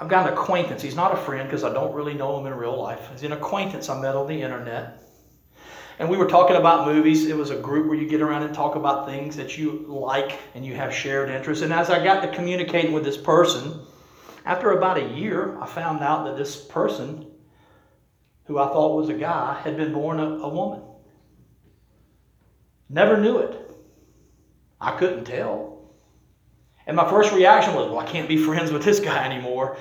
I've 0.00 0.08
got 0.08 0.26
an 0.26 0.32
acquaintance. 0.32 0.80
He's 0.80 0.96
not 0.96 1.12
a 1.12 1.16
friend 1.16 1.46
because 1.46 1.62
I 1.62 1.72
don't 1.72 1.94
really 1.94 2.14
know 2.14 2.38
him 2.38 2.46
in 2.46 2.54
real 2.54 2.80
life. 2.80 3.10
He's 3.12 3.22
an 3.22 3.32
acquaintance 3.32 3.90
I 3.90 4.00
met 4.00 4.16
on 4.16 4.26
the 4.26 4.40
internet. 4.40 5.02
And 5.98 6.08
we 6.08 6.16
were 6.16 6.26
talking 6.26 6.56
about 6.56 6.86
movies. 6.86 7.26
It 7.26 7.36
was 7.36 7.50
a 7.50 7.56
group 7.56 7.86
where 7.86 7.98
you 7.98 8.08
get 8.08 8.22
around 8.22 8.42
and 8.42 8.54
talk 8.54 8.76
about 8.76 9.06
things 9.06 9.36
that 9.36 9.58
you 9.58 9.84
like 9.86 10.38
and 10.54 10.64
you 10.64 10.74
have 10.74 10.94
shared 10.94 11.28
interests. 11.28 11.62
And 11.62 11.70
as 11.70 11.90
I 11.90 12.02
got 12.02 12.22
to 12.22 12.34
communicating 12.34 12.92
with 12.92 13.04
this 13.04 13.18
person, 13.18 13.78
after 14.46 14.70
about 14.70 14.96
a 14.96 15.10
year, 15.10 15.60
I 15.60 15.66
found 15.66 16.02
out 16.02 16.24
that 16.24 16.38
this 16.38 16.56
person, 16.56 17.30
who 18.44 18.58
I 18.58 18.68
thought 18.68 18.96
was 18.96 19.10
a 19.10 19.14
guy, 19.14 19.60
had 19.62 19.76
been 19.76 19.92
born 19.92 20.18
a, 20.18 20.24
a 20.24 20.48
woman. 20.48 20.80
Never 22.88 23.18
knew 23.18 23.36
it. 23.36 23.70
I 24.80 24.96
couldn't 24.96 25.26
tell. 25.26 25.69
And 26.90 26.96
my 26.96 27.08
first 27.08 27.32
reaction 27.32 27.74
was, 27.76 27.88
well, 27.88 28.00
I 28.00 28.04
can't 28.04 28.28
be 28.28 28.36
friends 28.36 28.72
with 28.72 28.82
this 28.82 28.98
guy 28.98 29.24
anymore. 29.24 29.76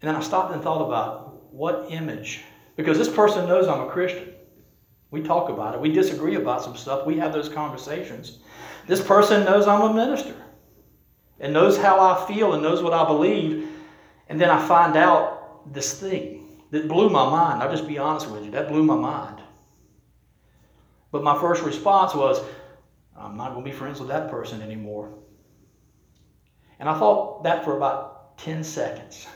And 0.00 0.08
then 0.08 0.14
I 0.14 0.20
stopped 0.20 0.54
and 0.54 0.62
thought 0.62 0.86
about 0.86 1.52
what 1.52 1.86
image, 1.90 2.42
because 2.76 2.96
this 2.96 3.08
person 3.08 3.48
knows 3.48 3.66
I'm 3.66 3.80
a 3.80 3.90
Christian. 3.90 4.32
We 5.10 5.22
talk 5.24 5.48
about 5.48 5.74
it. 5.74 5.80
We 5.80 5.90
disagree 5.90 6.36
about 6.36 6.62
some 6.62 6.76
stuff. 6.76 7.04
We 7.04 7.18
have 7.18 7.32
those 7.32 7.48
conversations. 7.48 8.38
This 8.86 9.02
person 9.04 9.44
knows 9.44 9.66
I'm 9.66 9.80
a 9.80 9.92
minister 9.92 10.36
and 11.40 11.52
knows 11.52 11.76
how 11.76 11.98
I 11.98 12.24
feel 12.32 12.52
and 12.52 12.62
knows 12.62 12.80
what 12.80 12.92
I 12.92 13.04
believe. 13.04 13.68
And 14.28 14.40
then 14.40 14.50
I 14.50 14.64
find 14.68 14.96
out 14.96 15.72
this 15.74 15.98
thing 15.98 16.62
that 16.70 16.86
blew 16.86 17.10
my 17.10 17.28
mind. 17.28 17.60
I'll 17.60 17.72
just 17.72 17.88
be 17.88 17.98
honest 17.98 18.30
with 18.30 18.44
you. 18.44 18.52
That 18.52 18.68
blew 18.68 18.84
my 18.84 18.94
mind. 18.94 19.42
But 21.10 21.24
my 21.24 21.36
first 21.40 21.64
response 21.64 22.14
was, 22.14 22.40
I'm 23.18 23.36
not 23.36 23.52
going 23.54 23.64
to 23.64 23.70
be 23.72 23.76
friends 23.76 23.98
with 23.98 24.10
that 24.10 24.30
person 24.30 24.62
anymore. 24.62 25.12
And 26.78 26.88
I 26.88 26.98
thought 26.98 27.44
that 27.44 27.64
for 27.64 27.76
about 27.76 28.38
10 28.38 28.64
seconds. 28.64 29.26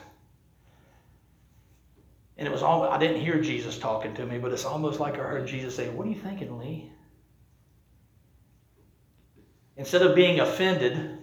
And 2.37 2.47
it 2.47 2.51
was 2.53 2.63
all, 2.63 2.85
I 2.85 2.99
didn't 2.99 3.21
hear 3.21 3.41
Jesus 3.41 3.79
talking 3.79 4.15
to 4.15 4.25
me, 4.25 4.39
but 4.39 4.53
it's 4.53 4.65
almost 4.65 5.01
like 5.01 5.15
I 5.15 5.19
heard 5.19 5.47
Jesus 5.47 5.75
say, 5.75 5.89
What 5.89 6.07
are 6.07 6.11
you 6.11 6.21
thinking, 6.21 6.57
Lee? 6.59 6.91
Instead 9.77 10.03
of 10.03 10.15
being 10.15 10.41
offended, 10.41 11.19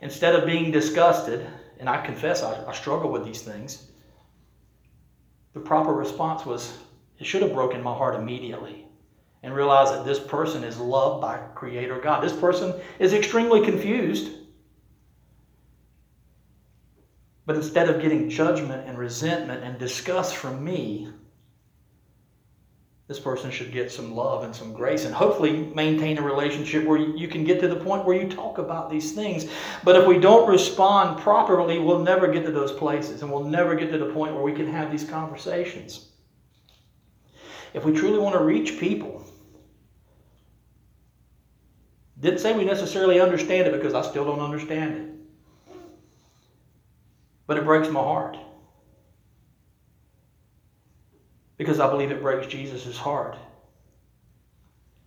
instead 0.00 0.34
of 0.34 0.44
being 0.44 0.72
disgusted, 0.72 1.46
and 1.78 1.88
I 1.88 2.04
confess 2.04 2.42
I, 2.42 2.64
I 2.66 2.72
struggle 2.72 3.10
with 3.10 3.24
these 3.24 3.42
things, 3.42 3.90
the 5.52 5.60
proper 5.60 5.92
response 5.92 6.44
was, 6.44 6.76
It 7.18 7.26
should 7.26 7.42
have 7.42 7.52
broken 7.52 7.80
my 7.80 7.94
heart 7.94 8.16
immediately 8.16 8.86
and 9.44 9.54
realize 9.54 9.90
that 9.90 10.04
this 10.04 10.20
person 10.20 10.64
is 10.64 10.78
loved 10.78 11.20
by 11.20 11.38
Creator 11.54 12.00
God. 12.00 12.22
This 12.24 12.36
person 12.36 12.74
is 12.98 13.12
extremely 13.12 13.64
confused 13.64 14.30
but 17.44 17.56
instead 17.56 17.88
of 17.88 18.00
getting 18.00 18.30
judgment 18.30 18.86
and 18.86 18.96
resentment 18.96 19.64
and 19.64 19.78
disgust 19.78 20.36
from 20.36 20.62
me, 20.62 21.08
this 23.08 23.18
person 23.18 23.50
should 23.50 23.72
get 23.72 23.90
some 23.90 24.14
love 24.14 24.44
and 24.44 24.54
some 24.54 24.72
grace 24.72 25.04
and 25.04 25.14
hopefully 25.14 25.70
maintain 25.74 26.16
a 26.18 26.22
relationship 26.22 26.84
where 26.84 26.98
you 26.98 27.28
can 27.28 27.44
get 27.44 27.60
to 27.60 27.68
the 27.68 27.76
point 27.76 28.06
where 28.06 28.16
you 28.16 28.28
talk 28.28 28.58
about 28.58 28.88
these 28.88 29.12
things. 29.12 29.50
But 29.84 29.96
if 29.96 30.06
we 30.06 30.18
don't 30.18 30.48
respond 30.48 31.20
properly, 31.20 31.78
we'll 31.78 31.98
never 31.98 32.28
get 32.28 32.46
to 32.46 32.52
those 32.52 32.72
places 32.72 33.22
and 33.22 33.30
we'll 33.30 33.44
never 33.44 33.74
get 33.74 33.90
to 33.90 33.98
the 33.98 34.12
point 34.12 34.34
where 34.34 34.42
we 34.42 34.52
can 34.52 34.66
have 34.66 34.90
these 34.90 35.04
conversations. 35.04 36.08
If 37.74 37.84
we 37.84 37.92
truly 37.92 38.18
want 38.18 38.36
to 38.36 38.42
reach 38.42 38.78
people, 38.78 39.26
didn't 42.20 42.38
say 42.38 42.56
we 42.56 42.64
necessarily 42.64 43.20
understand 43.20 43.66
it 43.66 43.72
because 43.72 43.94
I 43.94 44.02
still 44.02 44.24
don't 44.24 44.40
understand 44.40 44.96
it. 44.96 45.11
But 47.52 47.58
it 47.58 47.66
breaks 47.66 47.90
my 47.90 48.00
heart. 48.00 48.38
Because 51.58 51.80
I 51.80 51.90
believe 51.90 52.10
it 52.10 52.22
breaks 52.22 52.46
Jesus' 52.46 52.96
heart. 52.96 53.36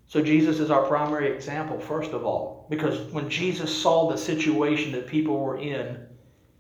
So 0.06 0.22
Jesus 0.22 0.60
is 0.60 0.70
our 0.70 0.86
primary 0.86 1.34
example, 1.34 1.80
first 1.80 2.12
of 2.12 2.24
all. 2.24 2.68
Because 2.70 3.00
when 3.12 3.32
Jesus 3.32 3.76
saw 3.76 4.12
the 4.12 4.16
situation 4.16 4.92
that 4.92 5.08
people 5.08 5.40
were 5.40 5.58
in, 5.58 6.06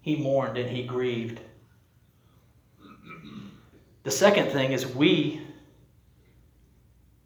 he 0.01 0.15
mourned 0.15 0.57
and 0.57 0.67
he 0.67 0.87
grieved. 0.87 1.39
The 4.01 4.09
second 4.09 4.49
thing 4.49 4.71
is 4.71 4.87
we 4.87 5.39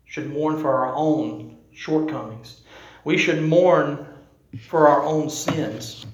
should 0.04 0.30
mourn 0.30 0.60
for 0.60 0.86
our 0.86 0.94
own 0.94 1.56
shortcomings. 1.72 2.60
We 3.06 3.18
should 3.18 3.42
mourn 3.42 4.06
for 4.68 4.90
our 4.90 5.02
own 5.02 5.30
sins. 5.30 6.06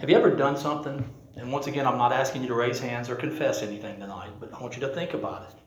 Have 0.00 0.10
you 0.10 0.16
ever 0.16 0.30
done 0.30 0.58
something? 0.58 1.08
And 1.36 1.50
once 1.50 1.68
again, 1.68 1.86
I'm 1.86 1.96
not 1.96 2.12
asking 2.12 2.42
you 2.42 2.48
to 2.48 2.54
raise 2.54 2.78
hands 2.78 3.08
or 3.08 3.14
confess 3.14 3.62
anything 3.62 3.98
tonight, 3.98 4.32
but 4.38 4.52
I 4.52 4.60
want 4.60 4.74
you 4.74 4.80
to 4.82 4.88
think 4.88 5.14
about 5.14 5.50
it. 5.50 5.58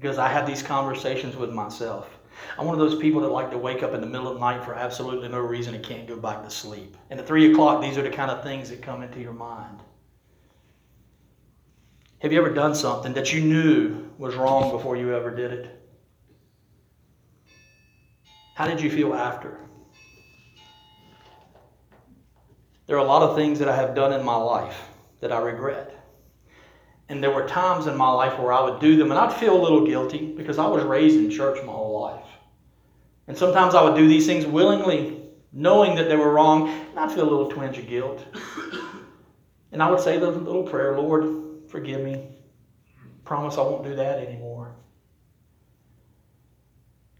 Because 0.00 0.18
I 0.18 0.28
have 0.28 0.46
these 0.46 0.62
conversations 0.62 1.36
with 1.36 1.50
myself. 1.50 2.18
I'm 2.58 2.66
one 2.66 2.74
of 2.74 2.80
those 2.80 3.00
people 3.00 3.20
that 3.20 3.28
like 3.28 3.50
to 3.52 3.58
wake 3.58 3.84
up 3.84 3.94
in 3.94 4.00
the 4.00 4.06
middle 4.06 4.26
of 4.26 4.34
the 4.34 4.40
night 4.40 4.64
for 4.64 4.74
absolutely 4.74 5.28
no 5.28 5.38
reason 5.38 5.74
and 5.74 5.84
can't 5.84 6.08
go 6.08 6.16
back 6.16 6.42
to 6.42 6.50
sleep. 6.50 6.96
And 7.10 7.20
at 7.20 7.26
3 7.26 7.52
o'clock, 7.52 7.80
these 7.80 7.96
are 7.96 8.02
the 8.02 8.10
kind 8.10 8.30
of 8.32 8.42
things 8.42 8.68
that 8.70 8.82
come 8.82 9.02
into 9.02 9.20
your 9.20 9.32
mind. 9.32 9.80
Have 12.18 12.32
you 12.32 12.38
ever 12.40 12.52
done 12.52 12.74
something 12.74 13.14
that 13.14 13.32
you 13.32 13.42
knew 13.42 14.10
was 14.18 14.34
wrong 14.34 14.72
before 14.72 14.96
you 14.96 15.14
ever 15.14 15.30
did 15.30 15.52
it? 15.52 15.82
How 18.54 18.66
did 18.66 18.80
you 18.80 18.90
feel 18.90 19.14
after? 19.14 19.65
There 22.86 22.96
are 22.96 23.04
a 23.04 23.08
lot 23.08 23.22
of 23.22 23.34
things 23.34 23.58
that 23.58 23.68
I 23.68 23.76
have 23.76 23.94
done 23.94 24.12
in 24.12 24.24
my 24.24 24.36
life 24.36 24.76
that 25.20 25.32
I 25.32 25.40
regret. 25.40 25.92
And 27.08 27.22
there 27.22 27.32
were 27.32 27.46
times 27.46 27.86
in 27.86 27.96
my 27.96 28.10
life 28.10 28.38
where 28.38 28.52
I 28.52 28.62
would 28.62 28.80
do 28.80 28.96
them 28.96 29.10
and 29.10 29.18
I'd 29.18 29.32
feel 29.32 29.60
a 29.60 29.62
little 29.62 29.86
guilty 29.86 30.32
because 30.36 30.58
I 30.58 30.66
was 30.66 30.84
raised 30.84 31.16
in 31.16 31.30
church 31.30 31.58
my 31.64 31.72
whole 31.72 32.00
life. 32.00 32.26
And 33.28 33.36
sometimes 33.36 33.74
I 33.74 33.82
would 33.82 33.96
do 33.96 34.06
these 34.06 34.26
things 34.26 34.46
willingly, 34.46 35.20
knowing 35.52 35.96
that 35.96 36.08
they 36.08 36.16
were 36.16 36.32
wrong, 36.32 36.68
and 36.68 36.98
I'd 36.98 37.10
feel 37.10 37.28
a 37.28 37.30
little 37.30 37.50
twinge 37.50 37.78
of 37.78 37.88
guilt. 37.88 38.24
And 39.72 39.82
I 39.82 39.90
would 39.90 40.00
say 40.00 40.18
the 40.18 40.30
little 40.30 40.62
prayer, 40.62 40.96
Lord, 40.96 41.68
forgive 41.68 42.02
me. 42.02 42.28
Promise 43.24 43.58
I 43.58 43.62
won't 43.62 43.84
do 43.84 43.96
that 43.96 44.20
anymore. 44.20 44.76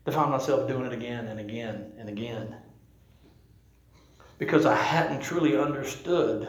To 0.04 0.12
find 0.12 0.30
myself 0.30 0.68
doing 0.68 0.86
it 0.86 0.92
again 0.92 1.26
and 1.26 1.40
again 1.40 1.92
and 1.98 2.08
again 2.08 2.54
because 4.38 4.66
I 4.66 4.74
hadn't 4.74 5.22
truly 5.22 5.56
understood 5.56 6.48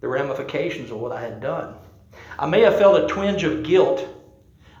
the 0.00 0.08
ramifications 0.08 0.90
of 0.90 0.98
what 0.98 1.12
I 1.12 1.20
had 1.20 1.40
done. 1.40 1.74
I 2.38 2.46
may 2.46 2.60
have 2.62 2.78
felt 2.78 3.02
a 3.02 3.12
twinge 3.12 3.44
of 3.44 3.62
guilt. 3.62 4.06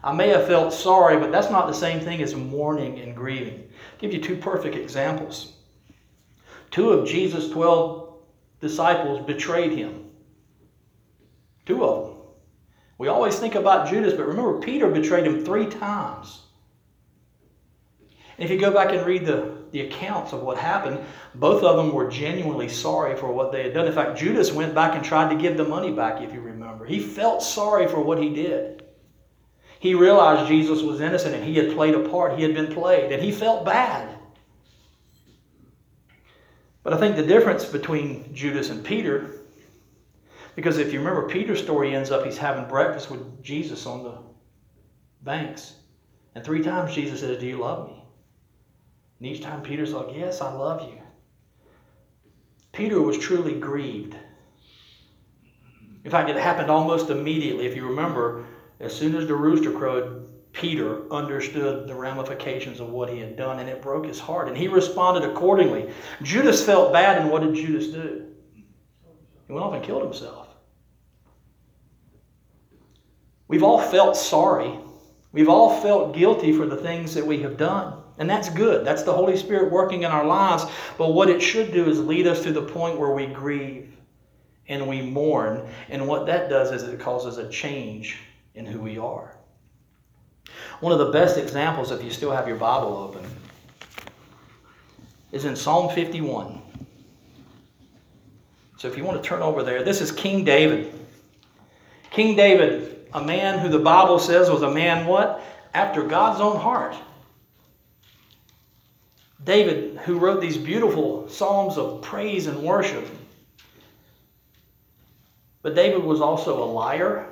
I 0.02 0.12
may 0.12 0.28
have 0.28 0.46
felt 0.46 0.72
sorry, 0.72 1.18
but 1.18 1.32
that's 1.32 1.50
not 1.50 1.66
the 1.66 1.74
same 1.74 2.00
thing 2.00 2.22
as 2.22 2.34
mourning 2.34 2.98
and 3.00 3.16
grieving. 3.16 3.60
I'll 3.60 3.98
give 3.98 4.12
you 4.12 4.20
two 4.20 4.36
perfect 4.36 4.76
examples. 4.76 5.54
Two 6.70 6.90
of 6.90 7.08
Jesus' 7.08 7.50
12 7.50 8.14
disciples 8.60 9.26
betrayed 9.26 9.72
him. 9.72 10.10
Two 11.64 11.84
of 11.84 12.06
them. 12.06 12.16
We 12.98 13.08
always 13.08 13.38
think 13.38 13.54
about 13.54 13.88
Judas, 13.88 14.14
but 14.14 14.26
remember, 14.26 14.60
Peter 14.60 14.88
betrayed 14.88 15.26
him 15.26 15.44
three 15.44 15.66
times. 15.66 16.42
And 18.38 18.44
if 18.44 18.50
you 18.50 18.58
go 18.58 18.72
back 18.72 18.92
and 18.92 19.04
read 19.06 19.26
the, 19.26 19.55
the 19.72 19.82
accounts 19.82 20.32
of 20.32 20.42
what 20.42 20.58
happened, 20.58 21.00
both 21.34 21.62
of 21.62 21.76
them 21.76 21.92
were 21.92 22.08
genuinely 22.08 22.68
sorry 22.68 23.16
for 23.16 23.32
what 23.32 23.52
they 23.52 23.62
had 23.62 23.74
done. 23.74 23.86
In 23.86 23.92
fact, 23.92 24.18
Judas 24.18 24.52
went 24.52 24.74
back 24.74 24.94
and 24.94 25.04
tried 25.04 25.30
to 25.30 25.40
give 25.40 25.56
the 25.56 25.64
money 25.64 25.92
back, 25.92 26.22
if 26.22 26.32
you 26.32 26.40
remember. 26.40 26.84
He 26.84 27.00
felt 27.00 27.42
sorry 27.42 27.86
for 27.86 28.00
what 28.00 28.22
he 28.22 28.30
did. 28.30 28.84
He 29.78 29.94
realized 29.94 30.48
Jesus 30.48 30.82
was 30.82 31.00
innocent 31.00 31.34
and 31.34 31.44
he 31.44 31.56
had 31.56 31.74
played 31.74 31.94
a 31.94 32.08
part. 32.08 32.36
He 32.36 32.42
had 32.42 32.54
been 32.54 32.72
played, 32.72 33.12
and 33.12 33.22
he 33.22 33.30
felt 33.30 33.64
bad. 33.64 34.16
But 36.82 36.92
I 36.92 36.98
think 36.98 37.16
the 37.16 37.26
difference 37.26 37.64
between 37.64 38.32
Judas 38.32 38.70
and 38.70 38.84
Peter, 38.84 39.40
because 40.54 40.78
if 40.78 40.92
you 40.92 41.00
remember, 41.00 41.28
Peter's 41.28 41.62
story 41.62 41.94
ends 41.94 42.10
up 42.10 42.24
he's 42.24 42.38
having 42.38 42.68
breakfast 42.68 43.10
with 43.10 43.42
Jesus 43.42 43.86
on 43.86 44.04
the 44.04 44.18
banks. 45.22 45.74
And 46.36 46.44
three 46.44 46.62
times 46.62 46.94
Jesus 46.94 47.20
says, 47.20 47.38
Do 47.38 47.46
you 47.46 47.58
love 47.58 47.88
me? 47.88 48.05
And 49.18 49.28
each 49.28 49.42
time 49.42 49.62
Peter's 49.62 49.92
like, 49.92 50.14
Yes, 50.14 50.40
I 50.40 50.52
love 50.52 50.82
you. 50.82 50.98
Peter 52.72 53.00
was 53.00 53.18
truly 53.18 53.58
grieved. 53.58 54.16
In 56.04 56.10
fact, 56.10 56.28
it 56.28 56.36
happened 56.36 56.70
almost 56.70 57.10
immediately. 57.10 57.66
If 57.66 57.74
you 57.74 57.88
remember, 57.88 58.44
as 58.78 58.94
soon 58.94 59.16
as 59.16 59.26
the 59.26 59.34
rooster 59.34 59.72
crowed, 59.72 60.30
Peter 60.52 61.10
understood 61.12 61.88
the 61.88 61.94
ramifications 61.94 62.80
of 62.80 62.90
what 62.90 63.08
he 63.08 63.18
had 63.18 63.36
done, 63.36 63.58
and 63.58 63.68
it 63.68 63.82
broke 63.82 64.06
his 64.06 64.20
heart, 64.20 64.48
and 64.48 64.56
he 64.56 64.68
responded 64.68 65.28
accordingly. 65.28 65.90
Judas 66.22 66.64
felt 66.64 66.92
bad, 66.92 67.20
and 67.20 67.30
what 67.30 67.42
did 67.42 67.54
Judas 67.54 67.88
do? 67.88 68.26
He 69.46 69.52
went 69.52 69.64
off 69.64 69.74
and 69.74 69.82
killed 69.82 70.02
himself. 70.02 70.48
We've 73.48 73.62
all 73.62 73.80
felt 73.80 74.16
sorry. 74.16 74.78
We've 75.32 75.48
all 75.48 75.80
felt 75.82 76.14
guilty 76.14 76.52
for 76.52 76.66
the 76.66 76.76
things 76.76 77.14
that 77.14 77.26
we 77.26 77.42
have 77.42 77.56
done. 77.56 78.02
And 78.18 78.28
that's 78.28 78.48
good. 78.48 78.84
That's 78.84 79.02
the 79.02 79.12
Holy 79.12 79.36
Spirit 79.36 79.70
working 79.70 80.02
in 80.02 80.10
our 80.10 80.24
lives. 80.24 80.64
But 80.96 81.12
what 81.12 81.28
it 81.28 81.40
should 81.40 81.72
do 81.72 81.88
is 81.88 82.00
lead 82.00 82.26
us 82.26 82.42
to 82.44 82.52
the 82.52 82.62
point 82.62 82.98
where 82.98 83.10
we 83.10 83.26
grieve 83.26 83.92
and 84.68 84.86
we 84.86 85.02
mourn. 85.02 85.68
And 85.88 86.06
what 86.08 86.26
that 86.26 86.48
does 86.48 86.72
is 86.72 86.82
it 86.82 86.98
causes 86.98 87.38
a 87.38 87.48
change 87.48 88.18
in 88.54 88.64
who 88.64 88.80
we 88.80 88.98
are. 88.98 89.36
One 90.80 90.92
of 90.92 90.98
the 90.98 91.10
best 91.10 91.36
examples, 91.36 91.90
if 91.90 92.02
you 92.02 92.10
still 92.10 92.30
have 92.30 92.48
your 92.48 92.56
Bible 92.56 92.96
open, 92.96 93.24
is 95.32 95.44
in 95.44 95.56
Psalm 95.56 95.94
51. 95.94 96.62
So 98.78 98.88
if 98.88 98.96
you 98.96 99.04
want 99.04 99.22
to 99.22 99.26
turn 99.26 99.42
over 99.42 99.62
there, 99.62 99.82
this 99.82 100.00
is 100.00 100.12
King 100.12 100.44
David. 100.44 100.92
King 102.10 102.36
David, 102.36 103.08
a 103.12 103.22
man 103.22 103.58
who 103.58 103.68
the 103.68 103.78
Bible 103.78 104.18
says 104.18 104.50
was 104.50 104.62
a 104.62 104.70
man 104.70 105.06
what? 105.06 105.42
After 105.74 106.02
God's 106.02 106.40
own 106.40 106.56
heart. 106.56 106.94
David, 109.46 109.96
who 109.98 110.18
wrote 110.18 110.40
these 110.40 110.56
beautiful 110.56 111.28
psalms 111.28 111.78
of 111.78 112.02
praise 112.02 112.48
and 112.48 112.60
worship. 112.64 113.06
But 115.62 115.76
David 115.76 116.02
was 116.02 116.20
also 116.20 116.62
a 116.62 116.66
liar, 116.66 117.28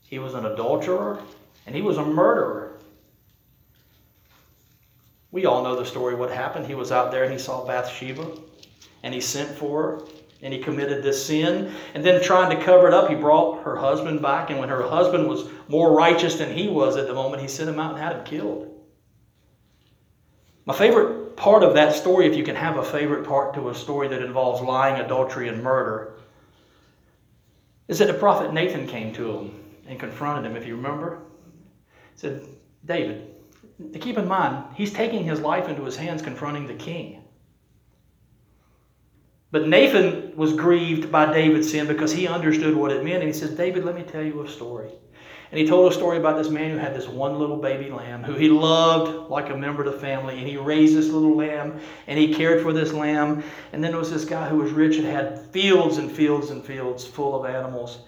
he 0.00 0.20
was 0.20 0.34
an 0.34 0.46
adulterer, 0.46 1.20
and 1.66 1.74
he 1.74 1.82
was 1.82 1.98
a 1.98 2.04
murderer. 2.04 2.78
We 5.32 5.44
all 5.44 5.64
know 5.64 5.74
the 5.74 5.84
story 5.84 6.14
what 6.14 6.30
happened. 6.30 6.66
He 6.66 6.76
was 6.76 6.92
out 6.92 7.10
there 7.10 7.24
and 7.24 7.32
he 7.32 7.38
saw 7.38 7.66
Bathsheba 7.66 8.26
and 9.02 9.12
he 9.12 9.20
sent 9.20 9.50
for 9.58 9.82
her 9.82 10.02
and 10.40 10.54
he 10.54 10.60
committed 10.60 11.02
this 11.02 11.26
sin. 11.26 11.74
And 11.94 12.04
then, 12.04 12.22
trying 12.22 12.56
to 12.56 12.64
cover 12.64 12.86
it 12.88 12.94
up, 12.94 13.10
he 13.10 13.16
brought 13.16 13.62
her 13.64 13.76
husband 13.76 14.22
back. 14.22 14.50
And 14.50 14.58
when 14.58 14.68
her 14.68 14.82
husband 14.82 15.28
was 15.28 15.50
more 15.66 15.92
righteous 15.94 16.36
than 16.36 16.56
he 16.56 16.68
was 16.68 16.96
at 16.96 17.08
the 17.08 17.14
moment, 17.14 17.42
he 17.42 17.48
sent 17.48 17.68
him 17.68 17.78
out 17.78 17.92
and 17.92 18.02
had 18.02 18.16
him 18.16 18.24
killed. 18.24 18.67
My 20.68 20.76
favorite 20.76 21.34
part 21.34 21.62
of 21.62 21.72
that 21.74 21.94
story, 21.94 22.26
if 22.26 22.36
you 22.36 22.44
can 22.44 22.54
have 22.54 22.76
a 22.76 22.84
favorite 22.84 23.26
part 23.26 23.54
to 23.54 23.70
a 23.70 23.74
story 23.74 24.06
that 24.08 24.20
involves 24.20 24.60
lying, 24.60 25.00
adultery, 25.00 25.48
and 25.48 25.62
murder, 25.62 26.12
is 27.88 28.00
that 28.00 28.08
the 28.08 28.12
prophet 28.12 28.52
Nathan 28.52 28.86
came 28.86 29.14
to 29.14 29.32
him 29.32 29.64
and 29.86 29.98
confronted 29.98 30.44
him, 30.44 30.58
if 30.58 30.66
you 30.66 30.76
remember. 30.76 31.22
He 32.12 32.20
said, 32.20 32.46
David, 32.84 33.34
keep 33.98 34.18
in 34.18 34.28
mind, 34.28 34.62
he's 34.74 34.92
taking 34.92 35.24
his 35.24 35.40
life 35.40 35.70
into 35.70 35.84
his 35.84 35.96
hands 35.96 36.20
confronting 36.20 36.66
the 36.66 36.74
king. 36.74 37.24
But 39.50 39.68
Nathan 39.68 40.36
was 40.36 40.52
grieved 40.52 41.10
by 41.10 41.32
David's 41.32 41.70
sin 41.70 41.86
because 41.86 42.12
he 42.12 42.28
understood 42.28 42.76
what 42.76 42.92
it 42.92 43.02
meant. 43.02 43.22
And 43.22 43.32
he 43.32 43.32
says, 43.32 43.52
David, 43.52 43.86
let 43.86 43.94
me 43.94 44.02
tell 44.02 44.22
you 44.22 44.42
a 44.42 44.48
story. 44.50 44.90
And 45.50 45.58
he 45.58 45.66
told 45.66 45.90
a 45.90 45.94
story 45.94 46.18
about 46.18 46.36
this 46.36 46.50
man 46.50 46.70
who 46.70 46.76
had 46.76 46.94
this 46.94 47.08
one 47.08 47.38
little 47.38 47.56
baby 47.56 47.90
lamb 47.90 48.22
who 48.22 48.34
he 48.34 48.48
loved 48.48 49.30
like 49.30 49.48
a 49.48 49.56
member 49.56 49.82
of 49.82 49.92
the 49.92 49.98
family. 49.98 50.38
And 50.38 50.46
he 50.46 50.58
raised 50.58 50.94
this 50.94 51.08
little 51.08 51.34
lamb 51.34 51.80
and 52.06 52.18
he 52.18 52.34
cared 52.34 52.62
for 52.62 52.72
this 52.72 52.92
lamb. 52.92 53.42
And 53.72 53.82
then 53.82 53.92
there 53.92 54.00
was 54.00 54.10
this 54.10 54.26
guy 54.26 54.48
who 54.48 54.58
was 54.58 54.72
rich 54.72 54.96
and 54.96 55.06
had 55.06 55.50
fields 55.50 55.96
and 55.96 56.12
fields 56.12 56.50
and 56.50 56.62
fields 56.62 57.06
full 57.06 57.34
of 57.34 57.50
animals. 57.50 58.00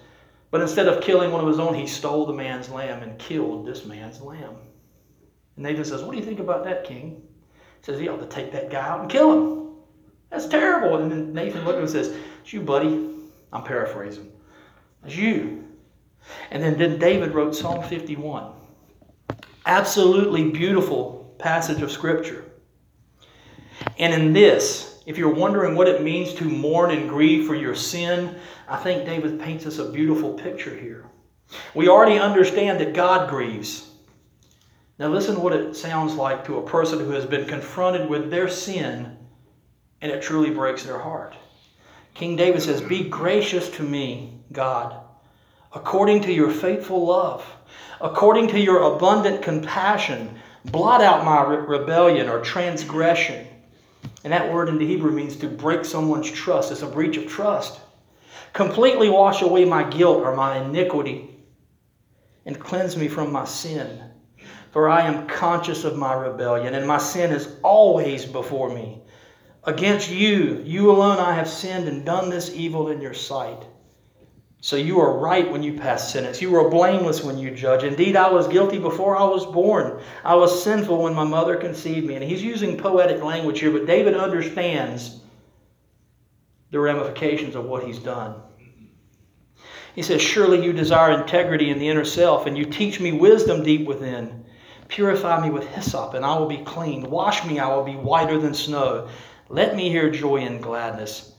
But 0.51 0.61
instead 0.61 0.87
of 0.87 1.01
killing 1.01 1.31
one 1.31 1.41
of 1.41 1.47
his 1.47 1.59
own, 1.59 1.73
he 1.73 1.87
stole 1.87 2.25
the 2.25 2.33
man's 2.33 2.69
lamb 2.69 3.01
and 3.01 3.17
killed 3.17 3.65
this 3.65 3.85
man's 3.85 4.21
lamb. 4.21 4.55
And 5.55 5.65
Nathan 5.65 5.85
says, 5.85 6.03
What 6.03 6.11
do 6.11 6.19
you 6.19 6.25
think 6.25 6.39
about 6.39 6.63
that, 6.65 6.83
king? 6.83 7.23
He 7.79 7.85
says, 7.85 7.99
He 7.99 8.07
ought 8.07 8.19
to 8.19 8.27
take 8.27 8.51
that 8.51 8.69
guy 8.69 8.87
out 8.87 8.99
and 8.99 9.09
kill 9.09 9.31
him. 9.31 9.69
That's 10.29 10.47
terrible. 10.47 10.97
And 10.97 11.11
then 11.11 11.33
Nathan 11.33 11.63
looked 11.65 11.69
at 11.69 11.75
him 11.77 11.83
and 11.83 11.89
says, 11.89 12.15
It's 12.41 12.53
you, 12.53 12.61
buddy. 12.61 13.09
I'm 13.53 13.63
paraphrasing. 13.63 14.31
It's 15.05 15.15
you. 15.15 15.67
And 16.51 16.61
then, 16.61 16.77
then 16.77 16.99
David 16.99 17.33
wrote 17.33 17.55
Psalm 17.55 17.83
51. 17.83 18.53
Absolutely 19.65 20.51
beautiful 20.51 21.35
passage 21.39 21.81
of 21.81 21.91
Scripture. 21.91 22.45
And 23.97 24.13
in 24.13 24.33
this, 24.33 25.01
if 25.05 25.17
you're 25.17 25.33
wondering 25.33 25.75
what 25.75 25.87
it 25.87 26.03
means 26.03 26.33
to 26.35 26.45
mourn 26.45 26.91
and 26.91 27.09
grieve 27.09 27.47
for 27.47 27.55
your 27.55 27.75
sin, 27.75 28.35
I 28.67 28.77
think 28.77 29.05
David 29.05 29.39
paints 29.39 29.65
us 29.65 29.79
a 29.79 29.91
beautiful 29.91 30.33
picture 30.33 30.75
here. 30.75 31.05
We 31.73 31.89
already 31.89 32.17
understand 32.17 32.79
that 32.79 32.93
God 32.93 33.29
grieves. 33.29 33.89
Now, 34.99 35.07
listen 35.07 35.35
to 35.35 35.41
what 35.41 35.53
it 35.53 35.75
sounds 35.75 36.13
like 36.13 36.45
to 36.45 36.59
a 36.59 36.67
person 36.67 36.99
who 36.99 37.11
has 37.11 37.25
been 37.25 37.47
confronted 37.47 38.07
with 38.07 38.29
their 38.29 38.47
sin 38.47 39.17
and 40.01 40.11
it 40.11 40.21
truly 40.21 40.51
breaks 40.51 40.83
their 40.83 40.99
heart. 40.99 41.35
King 42.13 42.35
David 42.35 42.61
says, 42.61 42.81
Be 42.81 43.09
gracious 43.09 43.69
to 43.71 43.83
me, 43.83 44.41
God, 44.51 45.00
according 45.73 46.21
to 46.21 46.33
your 46.33 46.51
faithful 46.51 47.05
love, 47.05 47.45
according 47.99 48.47
to 48.49 48.59
your 48.59 48.95
abundant 48.95 49.41
compassion. 49.41 50.37
Blot 50.65 51.01
out 51.01 51.25
my 51.25 51.43
re- 51.43 51.79
rebellion 51.79 52.29
or 52.29 52.41
transgression. 52.41 53.47
And 54.23 54.33
that 54.33 54.51
word 54.53 54.69
in 54.69 54.77
the 54.77 54.85
Hebrew 54.85 55.11
means 55.11 55.35
to 55.37 55.47
break 55.47 55.85
someone's 55.85 56.29
trust. 56.29 56.71
It's 56.71 56.81
a 56.81 56.87
breach 56.87 57.17
of 57.17 57.27
trust. 57.27 57.79
Completely 58.53 59.09
wash 59.09 59.41
away 59.41 59.65
my 59.65 59.83
guilt 59.83 60.23
or 60.23 60.35
my 60.35 60.57
iniquity 60.57 61.31
and 62.45 62.59
cleanse 62.59 62.97
me 62.97 63.07
from 63.07 63.31
my 63.31 63.45
sin. 63.45 64.03
For 64.71 64.89
I 64.89 65.01
am 65.01 65.27
conscious 65.27 65.83
of 65.83 65.97
my 65.97 66.13
rebellion, 66.13 66.73
and 66.73 66.87
my 66.87 66.97
sin 66.97 67.31
is 67.31 67.55
always 67.61 68.25
before 68.25 68.73
me. 68.73 69.01
Against 69.63 70.09
you, 70.09 70.61
you 70.63 70.89
alone, 70.89 71.17
I 71.17 71.33
have 71.33 71.49
sinned 71.49 71.87
and 71.87 72.05
done 72.05 72.29
this 72.29 72.51
evil 72.53 72.89
in 72.89 73.01
your 73.01 73.13
sight. 73.13 73.63
So 74.63 74.75
you 74.75 74.99
are 74.99 75.17
right 75.17 75.51
when 75.51 75.63
you 75.63 75.73
pass 75.73 76.13
sentence. 76.13 76.39
You 76.39 76.55
are 76.55 76.69
blameless 76.69 77.23
when 77.23 77.39
you 77.39 77.49
judge. 77.49 77.83
Indeed, 77.83 78.15
I 78.15 78.29
was 78.29 78.47
guilty 78.47 78.77
before 78.77 79.17
I 79.17 79.23
was 79.23 79.43
born. 79.43 79.99
I 80.23 80.35
was 80.35 80.63
sinful 80.63 81.01
when 81.01 81.15
my 81.15 81.23
mother 81.23 81.55
conceived 81.55 82.05
me. 82.05 82.13
And 82.13 82.23
he's 82.23 82.43
using 82.43 82.77
poetic 82.77 83.23
language 83.23 83.59
here, 83.59 83.71
but 83.71 83.87
David 83.87 84.15
understands 84.15 85.19
the 86.69 86.79
ramifications 86.79 87.55
of 87.55 87.65
what 87.65 87.83
he's 87.83 87.97
done. 87.97 88.35
He 89.95 90.03
says, 90.03 90.21
Surely 90.21 90.63
you 90.63 90.73
desire 90.73 91.19
integrity 91.19 91.71
in 91.71 91.79
the 91.79 91.89
inner 91.89 92.05
self, 92.05 92.45
and 92.45 92.55
you 92.55 92.65
teach 92.65 92.99
me 92.99 93.11
wisdom 93.13 93.63
deep 93.63 93.87
within. 93.87 94.45
Purify 94.87 95.41
me 95.41 95.49
with 95.49 95.67
hyssop, 95.69 96.13
and 96.13 96.23
I 96.23 96.37
will 96.37 96.47
be 96.47 96.59
clean. 96.59 97.09
Wash 97.09 97.43
me, 97.45 97.57
I 97.57 97.75
will 97.75 97.83
be 97.83 97.95
whiter 97.95 98.37
than 98.37 98.53
snow. 98.53 99.07
Let 99.49 99.75
me 99.75 99.89
hear 99.89 100.11
joy 100.11 100.37
and 100.37 100.61
gladness. 100.61 101.33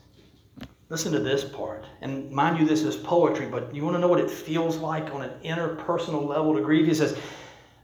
Listen 0.92 1.12
to 1.12 1.20
this 1.20 1.42
part. 1.42 1.86
And 2.02 2.30
mind 2.30 2.58
you, 2.58 2.66
this 2.66 2.82
is 2.82 2.96
poetry, 2.96 3.46
but 3.46 3.74
you 3.74 3.82
want 3.82 3.96
to 3.96 3.98
know 3.98 4.08
what 4.08 4.20
it 4.20 4.30
feels 4.30 4.76
like 4.76 5.14
on 5.14 5.22
an 5.22 5.32
interpersonal 5.42 6.28
level 6.28 6.54
to 6.54 6.60
grieve? 6.60 6.86
He 6.86 6.92
says, 6.92 7.16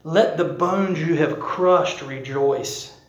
Let 0.05 0.37
the 0.37 0.44
bones 0.44 1.01
you 1.01 1.14
have 1.14 1.40
crushed 1.40 2.03
rejoice. 2.03 3.01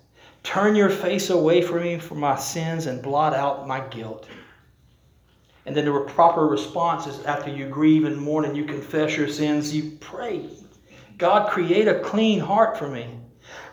Turn 0.41 0.73
your 0.73 0.89
face 0.89 1.31
away 1.31 1.62
from 1.62 1.81
me 1.81 1.99
for 1.99 2.15
my 2.15 2.38
sins 2.38 2.85
and 2.85 3.01
blot 3.01 3.33
out 3.33 3.67
my 3.67 3.81
guilt. 3.89 4.25
And 5.65 5.75
then 5.75 5.83
the 5.83 5.99
proper 6.07 6.47
response 6.47 7.05
is 7.05 7.25
after 7.25 7.51
you 7.51 7.67
grieve 7.67 8.05
and 8.05 8.15
mourn 8.15 8.45
and 8.45 8.55
you 8.55 8.63
confess 8.63 9.17
your 9.17 9.27
sins, 9.27 9.75
you 9.75 9.97
pray, 9.99 10.49
God, 11.17 11.49
create 11.49 11.89
a 11.89 11.99
clean 11.99 12.39
heart 12.39 12.77
for 12.77 12.88
me. 12.88 13.19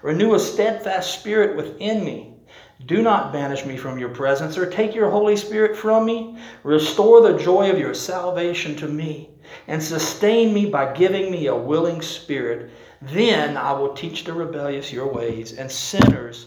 Renew 0.02 0.34
a 0.34 0.40
steadfast 0.40 1.20
spirit 1.20 1.56
within 1.56 2.04
me. 2.04 2.35
Do 2.84 3.02
not 3.02 3.32
banish 3.32 3.64
me 3.64 3.76
from 3.76 3.98
your 3.98 4.10
presence 4.10 4.58
or 4.58 4.70
take 4.70 4.94
your 4.94 5.10
Holy 5.10 5.34
Spirit 5.36 5.76
from 5.76 6.04
me. 6.04 6.36
Restore 6.62 7.22
the 7.22 7.38
joy 7.38 7.70
of 7.70 7.78
your 7.78 7.94
salvation 7.94 8.76
to 8.76 8.86
me 8.86 9.30
and 9.66 9.82
sustain 9.82 10.52
me 10.52 10.66
by 10.66 10.92
giving 10.92 11.30
me 11.30 11.46
a 11.46 11.56
willing 11.56 12.02
spirit. 12.02 12.70
Then 13.00 13.56
I 13.56 13.72
will 13.72 13.94
teach 13.94 14.24
the 14.24 14.32
rebellious 14.32 14.92
your 14.92 15.10
ways, 15.10 15.54
and 15.54 15.70
sinners 15.70 16.46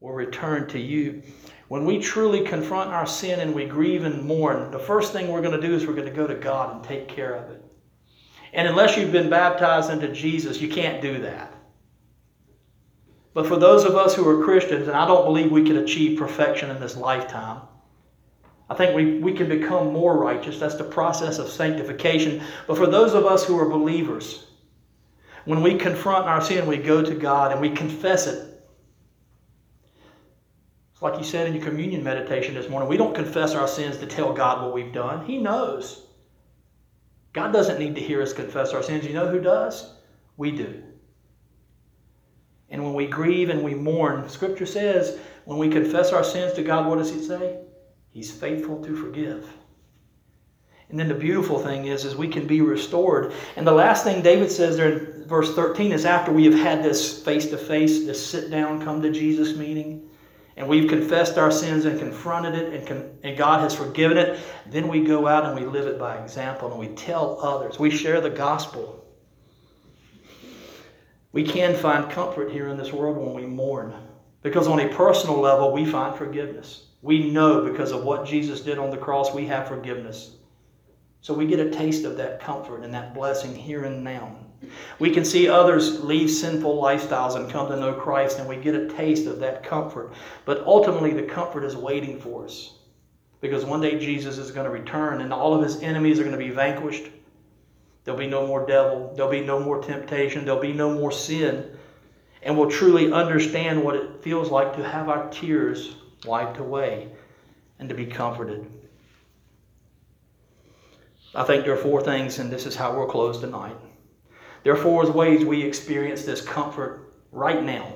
will 0.00 0.12
return 0.12 0.66
to 0.68 0.78
you. 0.78 1.22
When 1.68 1.84
we 1.84 1.98
truly 1.98 2.44
confront 2.44 2.90
our 2.90 3.06
sin 3.06 3.40
and 3.40 3.54
we 3.54 3.66
grieve 3.66 4.04
and 4.04 4.22
mourn, 4.24 4.70
the 4.70 4.78
first 4.78 5.12
thing 5.12 5.28
we're 5.28 5.42
going 5.42 5.60
to 5.60 5.66
do 5.66 5.74
is 5.74 5.86
we're 5.86 5.92
going 5.92 6.08
to 6.08 6.10
go 6.10 6.26
to 6.26 6.34
God 6.34 6.74
and 6.74 6.84
take 6.84 7.06
care 7.06 7.34
of 7.34 7.50
it. 7.50 7.62
And 8.52 8.66
unless 8.66 8.96
you've 8.96 9.12
been 9.12 9.30
baptized 9.30 9.90
into 9.90 10.12
Jesus, 10.12 10.60
you 10.60 10.68
can't 10.68 11.00
do 11.00 11.20
that. 11.20 11.49
But 13.32 13.46
for 13.46 13.56
those 13.56 13.84
of 13.84 13.94
us 13.94 14.14
who 14.14 14.28
are 14.28 14.44
Christians, 14.44 14.88
and 14.88 14.96
I 14.96 15.06
don't 15.06 15.24
believe 15.24 15.52
we 15.52 15.64
can 15.64 15.76
achieve 15.76 16.18
perfection 16.18 16.70
in 16.70 16.80
this 16.80 16.96
lifetime, 16.96 17.62
I 18.68 18.74
think 18.74 18.94
we, 18.94 19.18
we 19.18 19.32
can 19.32 19.48
become 19.48 19.92
more 19.92 20.16
righteous. 20.16 20.58
That's 20.58 20.76
the 20.76 20.84
process 20.84 21.38
of 21.38 21.48
sanctification. 21.48 22.42
But 22.66 22.76
for 22.76 22.86
those 22.86 23.14
of 23.14 23.26
us 23.26 23.44
who 23.44 23.58
are 23.58 23.68
believers, 23.68 24.46
when 25.44 25.62
we 25.62 25.76
confront 25.76 26.26
our 26.26 26.40
sin, 26.40 26.66
we 26.66 26.76
go 26.76 27.02
to 27.02 27.14
God 27.14 27.52
and 27.52 27.60
we 27.60 27.70
confess 27.70 28.26
it. 28.26 28.46
It's 30.92 31.02
like 31.02 31.18
you 31.18 31.24
said 31.24 31.46
in 31.46 31.54
your 31.54 31.64
communion 31.64 32.04
meditation 32.04 32.54
this 32.54 32.68
morning. 32.68 32.88
We 32.88 32.96
don't 32.96 33.14
confess 33.14 33.54
our 33.54 33.66
sins 33.66 33.96
to 33.98 34.06
tell 34.06 34.32
God 34.32 34.62
what 34.62 34.74
we've 34.74 34.92
done. 34.92 35.24
He 35.24 35.38
knows. 35.38 36.06
God 37.32 37.52
doesn't 37.52 37.78
need 37.78 37.94
to 37.94 38.00
hear 38.00 38.22
us 38.22 38.32
confess 38.32 38.72
our 38.72 38.82
sins. 38.82 39.06
You 39.06 39.14
know 39.14 39.28
who 39.28 39.40
does? 39.40 39.94
We 40.36 40.50
do. 40.50 40.82
And 42.70 42.84
when 42.84 42.94
we 42.94 43.06
grieve 43.06 43.50
and 43.50 43.62
we 43.62 43.74
mourn, 43.74 44.28
Scripture 44.28 44.66
says, 44.66 45.18
when 45.44 45.58
we 45.58 45.68
confess 45.68 46.12
our 46.12 46.24
sins 46.24 46.52
to 46.54 46.62
God, 46.62 46.86
what 46.86 46.98
does 46.98 47.12
He 47.12 47.22
say? 47.22 47.58
He's 48.10 48.30
faithful 48.30 48.82
to 48.84 48.96
forgive. 48.96 49.48
And 50.90 50.98
then 50.98 51.08
the 51.08 51.14
beautiful 51.14 51.58
thing 51.58 51.86
is, 51.86 52.04
is 52.04 52.16
we 52.16 52.28
can 52.28 52.46
be 52.46 52.60
restored. 52.60 53.32
And 53.56 53.66
the 53.66 53.72
last 53.72 54.02
thing 54.02 54.22
David 54.22 54.50
says 54.50 54.76
there 54.76 54.90
in 54.90 55.24
verse 55.26 55.54
13 55.54 55.92
is 55.92 56.04
after 56.04 56.32
we 56.32 56.44
have 56.44 56.54
had 56.54 56.82
this 56.82 57.22
face 57.24 57.46
to 57.50 57.56
face, 57.56 58.04
this 58.04 58.24
sit 58.24 58.50
down, 58.50 58.82
come 58.82 59.00
to 59.02 59.12
Jesus 59.12 59.56
meeting, 59.56 60.08
and 60.56 60.68
we've 60.68 60.90
confessed 60.90 61.38
our 61.38 61.52
sins 61.52 61.84
and 61.84 61.98
confronted 61.98 62.54
it, 62.56 62.74
and, 62.74 62.86
con- 62.86 63.18
and 63.22 63.38
God 63.38 63.60
has 63.60 63.74
forgiven 63.74 64.18
it, 64.18 64.40
then 64.66 64.88
we 64.88 65.04
go 65.04 65.28
out 65.28 65.46
and 65.46 65.54
we 65.58 65.64
live 65.64 65.86
it 65.86 65.98
by 65.98 66.16
example 66.16 66.70
and 66.70 66.78
we 66.78 66.88
tell 66.88 67.40
others. 67.40 67.78
We 67.78 67.90
share 67.90 68.20
the 68.20 68.30
gospel. 68.30 68.99
We 71.32 71.44
can 71.44 71.74
find 71.76 72.10
comfort 72.10 72.50
here 72.50 72.68
in 72.68 72.76
this 72.76 72.92
world 72.92 73.16
when 73.16 73.34
we 73.34 73.46
mourn. 73.46 73.94
Because 74.42 74.66
on 74.66 74.80
a 74.80 74.88
personal 74.88 75.38
level, 75.38 75.72
we 75.72 75.84
find 75.84 76.16
forgiveness. 76.16 76.86
We 77.02 77.30
know 77.30 77.70
because 77.70 77.92
of 77.92 78.04
what 78.04 78.26
Jesus 78.26 78.62
did 78.62 78.78
on 78.78 78.90
the 78.90 78.96
cross, 78.96 79.34
we 79.34 79.46
have 79.46 79.68
forgiveness. 79.68 80.36
So 81.20 81.34
we 81.34 81.46
get 81.46 81.60
a 81.60 81.70
taste 81.70 82.04
of 82.04 82.16
that 82.16 82.40
comfort 82.40 82.82
and 82.82 82.92
that 82.94 83.14
blessing 83.14 83.54
here 83.54 83.84
and 83.84 84.02
now. 84.02 84.36
We 84.98 85.10
can 85.10 85.24
see 85.24 85.48
others 85.48 86.02
leave 86.02 86.30
sinful 86.30 86.82
lifestyles 86.82 87.36
and 87.36 87.50
come 87.50 87.68
to 87.68 87.76
know 87.76 87.94
Christ, 87.94 88.38
and 88.38 88.48
we 88.48 88.56
get 88.56 88.74
a 88.74 88.88
taste 88.88 89.26
of 89.26 89.38
that 89.40 89.62
comfort. 89.62 90.12
But 90.44 90.64
ultimately, 90.66 91.12
the 91.12 91.22
comfort 91.22 91.64
is 91.64 91.76
waiting 91.76 92.20
for 92.20 92.44
us. 92.44 92.74
Because 93.40 93.64
one 93.64 93.80
day 93.80 93.98
Jesus 93.98 94.36
is 94.36 94.50
going 94.50 94.66
to 94.66 94.70
return, 94.70 95.22
and 95.22 95.32
all 95.32 95.54
of 95.54 95.62
his 95.62 95.82
enemies 95.82 96.18
are 96.18 96.24
going 96.24 96.36
to 96.36 96.38
be 96.38 96.50
vanquished. 96.50 97.10
There'll 98.04 98.18
be 98.18 98.26
no 98.26 98.46
more 98.46 98.66
devil. 98.66 99.12
There'll 99.14 99.30
be 99.30 99.44
no 99.44 99.60
more 99.60 99.82
temptation. 99.82 100.44
There'll 100.44 100.60
be 100.60 100.72
no 100.72 100.94
more 100.94 101.12
sin. 101.12 101.76
And 102.42 102.56
we'll 102.56 102.70
truly 102.70 103.12
understand 103.12 103.82
what 103.82 103.96
it 103.96 104.22
feels 104.22 104.50
like 104.50 104.74
to 104.76 104.88
have 104.88 105.08
our 105.08 105.28
tears 105.28 105.94
wiped 106.24 106.58
away 106.58 107.08
and 107.78 107.88
to 107.88 107.94
be 107.94 108.06
comforted. 108.06 108.66
I 111.34 111.44
think 111.44 111.64
there 111.64 111.74
are 111.74 111.78
four 111.78 112.02
things, 112.02 112.38
and 112.38 112.50
this 112.50 112.66
is 112.66 112.74
how 112.74 112.96
we'll 112.96 113.06
close 113.06 113.40
tonight. 113.40 113.76
There 114.62 114.72
are 114.72 114.76
four 114.76 115.10
ways 115.10 115.44
we 115.44 115.62
experience 115.62 116.24
this 116.24 116.40
comfort 116.40 117.12
right 117.30 117.62
now. 117.62 117.92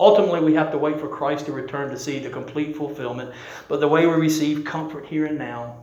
Ultimately, 0.00 0.40
we 0.40 0.54
have 0.54 0.72
to 0.72 0.78
wait 0.78 0.98
for 0.98 1.08
Christ 1.08 1.46
to 1.46 1.52
return 1.52 1.90
to 1.90 1.98
see 1.98 2.18
the 2.18 2.28
complete 2.28 2.76
fulfillment. 2.76 3.32
But 3.68 3.80
the 3.80 3.88
way 3.88 4.06
we 4.06 4.14
receive 4.14 4.64
comfort 4.64 5.06
here 5.06 5.26
and 5.26 5.38
now 5.38 5.81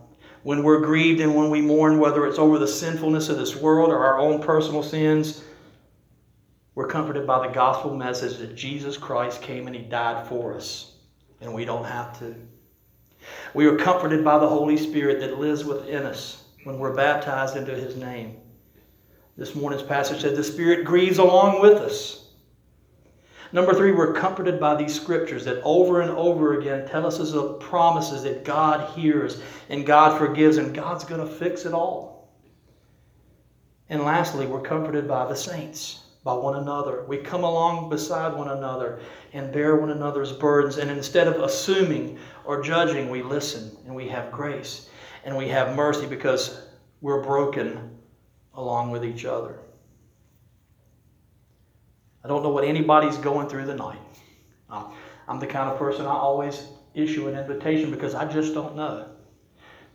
when 0.50 0.64
we're 0.64 0.80
grieved 0.80 1.22
and 1.22 1.36
when 1.36 1.52
we 1.52 1.62
mourn, 1.62 2.00
whether 2.00 2.26
it's 2.26 2.40
over 2.40 2.58
the 2.58 2.68
sinfulness 2.68 3.30
of 3.30 3.38
this 3.38 3.56
world 3.56 3.92
or 3.92 4.04
our 4.04 4.18
own 4.18 4.42
personal 4.42 4.82
sins, 4.82 5.44
we're 6.74 6.88
comforted 6.88 7.28
by 7.28 7.46
the 7.46 7.54
gospel 7.54 7.96
message 7.96 8.40
that 8.40 8.56
Jesus 8.56 8.98
Christ 8.98 9.44
came 9.44 9.68
and 9.68 9.76
He 9.76 9.84
died 9.84 10.28
for 10.28 10.56
us, 10.56 10.94
and 11.40 11.54
we 11.54 11.66
don't 11.66 11.86
have 11.86 12.18
to. 12.18 12.34
We 13.54 13.68
are 13.68 13.76
comforted 13.76 14.26
by 14.26 14.40
the 14.40 14.50
Holy 14.50 14.76
Spirit 14.76 15.20
that 15.20 15.38
lives 15.38 15.66
within 15.66 16.04
us 16.04 16.46
when 16.64 16.80
we're 16.80 16.96
baptized 16.96 17.56
into 17.56 17.76
His 17.76 17.96
name. 17.96 18.36
This 19.38 19.54
morning's 19.54 19.84
passage 19.84 20.22
said 20.22 20.36
the 20.36 20.44
Spirit 20.44 20.84
grieves 20.84 21.20
along 21.20 21.62
with 21.62 21.78
us. 21.78 22.29
Number 23.52 23.74
three, 23.74 23.92
we're 23.92 24.14
comforted 24.14 24.60
by 24.60 24.76
these 24.76 24.94
scriptures 24.94 25.46
that 25.46 25.62
over 25.64 26.02
and 26.02 26.12
over 26.12 26.60
again 26.60 26.88
tell 26.88 27.06
us 27.06 27.20
of 27.20 27.60
promises 27.60 28.24
that 28.24 28.46
God 28.46 28.92
hears 28.92 29.42
and 29.70 29.86
God 29.86 30.20
forgives 30.20 30.58
and 30.58 30.74
God's 30.74 31.04
going 31.04 31.26
to 31.26 31.34
fix 31.34 31.66
it 31.66 31.74
all. 31.74 32.30
And 33.90 34.04
lastly, 34.04 34.46
we're 34.46 34.62
comforted 34.62 35.08
by 35.08 35.26
the 35.26 35.36
saints, 35.36 36.04
by 36.24 36.34
one 36.34 36.58
another. 36.58 37.04
We 37.06 37.18
come 37.18 37.44
along 37.44 37.90
beside 37.90 38.38
one 38.38 38.50
another 38.50 39.00
and 39.34 39.52
bear 39.52 39.78
one 39.78 39.90
another's 39.90 40.32
burdens. 40.32 40.78
And 40.78 40.92
instead 40.92 41.28
of 41.28 41.42
assuming 41.42 42.20
or 42.46 42.62
judging, 42.62 43.10
we 43.10 43.24
listen 43.24 43.76
and 43.88 43.96
we 43.96 44.08
have 44.10 44.32
grace 44.32 44.90
and 45.26 45.36
we 45.36 45.48
have 45.48 45.76
mercy 45.76 46.06
because 46.06 46.62
we're 47.02 47.24
broken 47.24 47.98
along 48.54 48.92
with 48.92 49.04
each 49.04 49.26
other. 49.26 49.60
I 52.24 52.28
don't 52.28 52.44
know 52.44 52.50
what 52.50 52.64
anybody's 52.64 53.18
going 53.18 53.48
through 53.48 53.66
tonight. 53.66 54.00
Uh, 54.70 54.86
I'm 55.28 55.40
the 55.40 55.48
kind 55.48 55.70
of 55.70 55.78
person 55.78 56.06
I 56.06 56.10
always 56.10 56.68
issue 56.94 57.28
an 57.28 57.38
invitation 57.38 57.92
because 57.92 58.16
I 58.16 58.26
just 58.26 58.54
don't 58.54 58.76
know. 58.76 59.08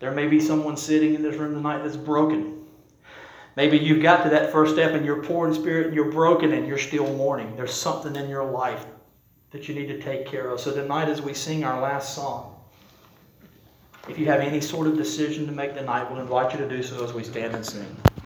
There 0.00 0.12
may 0.12 0.26
be 0.26 0.40
someone 0.40 0.76
sitting 0.76 1.14
in 1.14 1.22
this 1.22 1.36
room 1.36 1.54
tonight 1.54 1.82
that's 1.82 1.96
broken. 1.96 2.64
Maybe 3.56 3.78
you've 3.78 4.02
got 4.02 4.24
to 4.24 4.30
that 4.30 4.50
first 4.50 4.72
step 4.74 4.92
and 4.92 5.04
you're 5.04 5.22
poor 5.22 5.46
in 5.46 5.54
spirit 5.54 5.86
and 5.86 5.94
you're 5.94 6.10
broken 6.10 6.52
and 6.52 6.66
you're 6.66 6.78
still 6.78 7.06
mourning. 7.14 7.54
There's 7.56 7.72
something 7.72 8.16
in 8.16 8.28
your 8.28 8.44
life 8.44 8.84
that 9.52 9.68
you 9.68 9.74
need 9.74 9.86
to 9.86 10.00
take 10.00 10.26
care 10.26 10.48
of. 10.48 10.60
So 10.60 10.74
tonight, 10.74 11.08
as 11.08 11.22
we 11.22 11.32
sing 11.34 11.62
our 11.62 11.80
last 11.80 12.14
song, 12.14 12.56
if 14.08 14.18
you 14.18 14.26
have 14.26 14.40
any 14.40 14.60
sort 14.60 14.86
of 14.86 14.96
decision 14.96 15.46
to 15.46 15.52
make 15.52 15.74
tonight, 15.74 16.10
we'll 16.10 16.20
invite 16.20 16.52
you 16.52 16.58
to 16.58 16.68
do 16.68 16.82
so 16.82 17.04
as 17.04 17.12
we 17.12 17.22
stand 17.22 17.54
and 17.54 17.64
sing. 17.64 17.96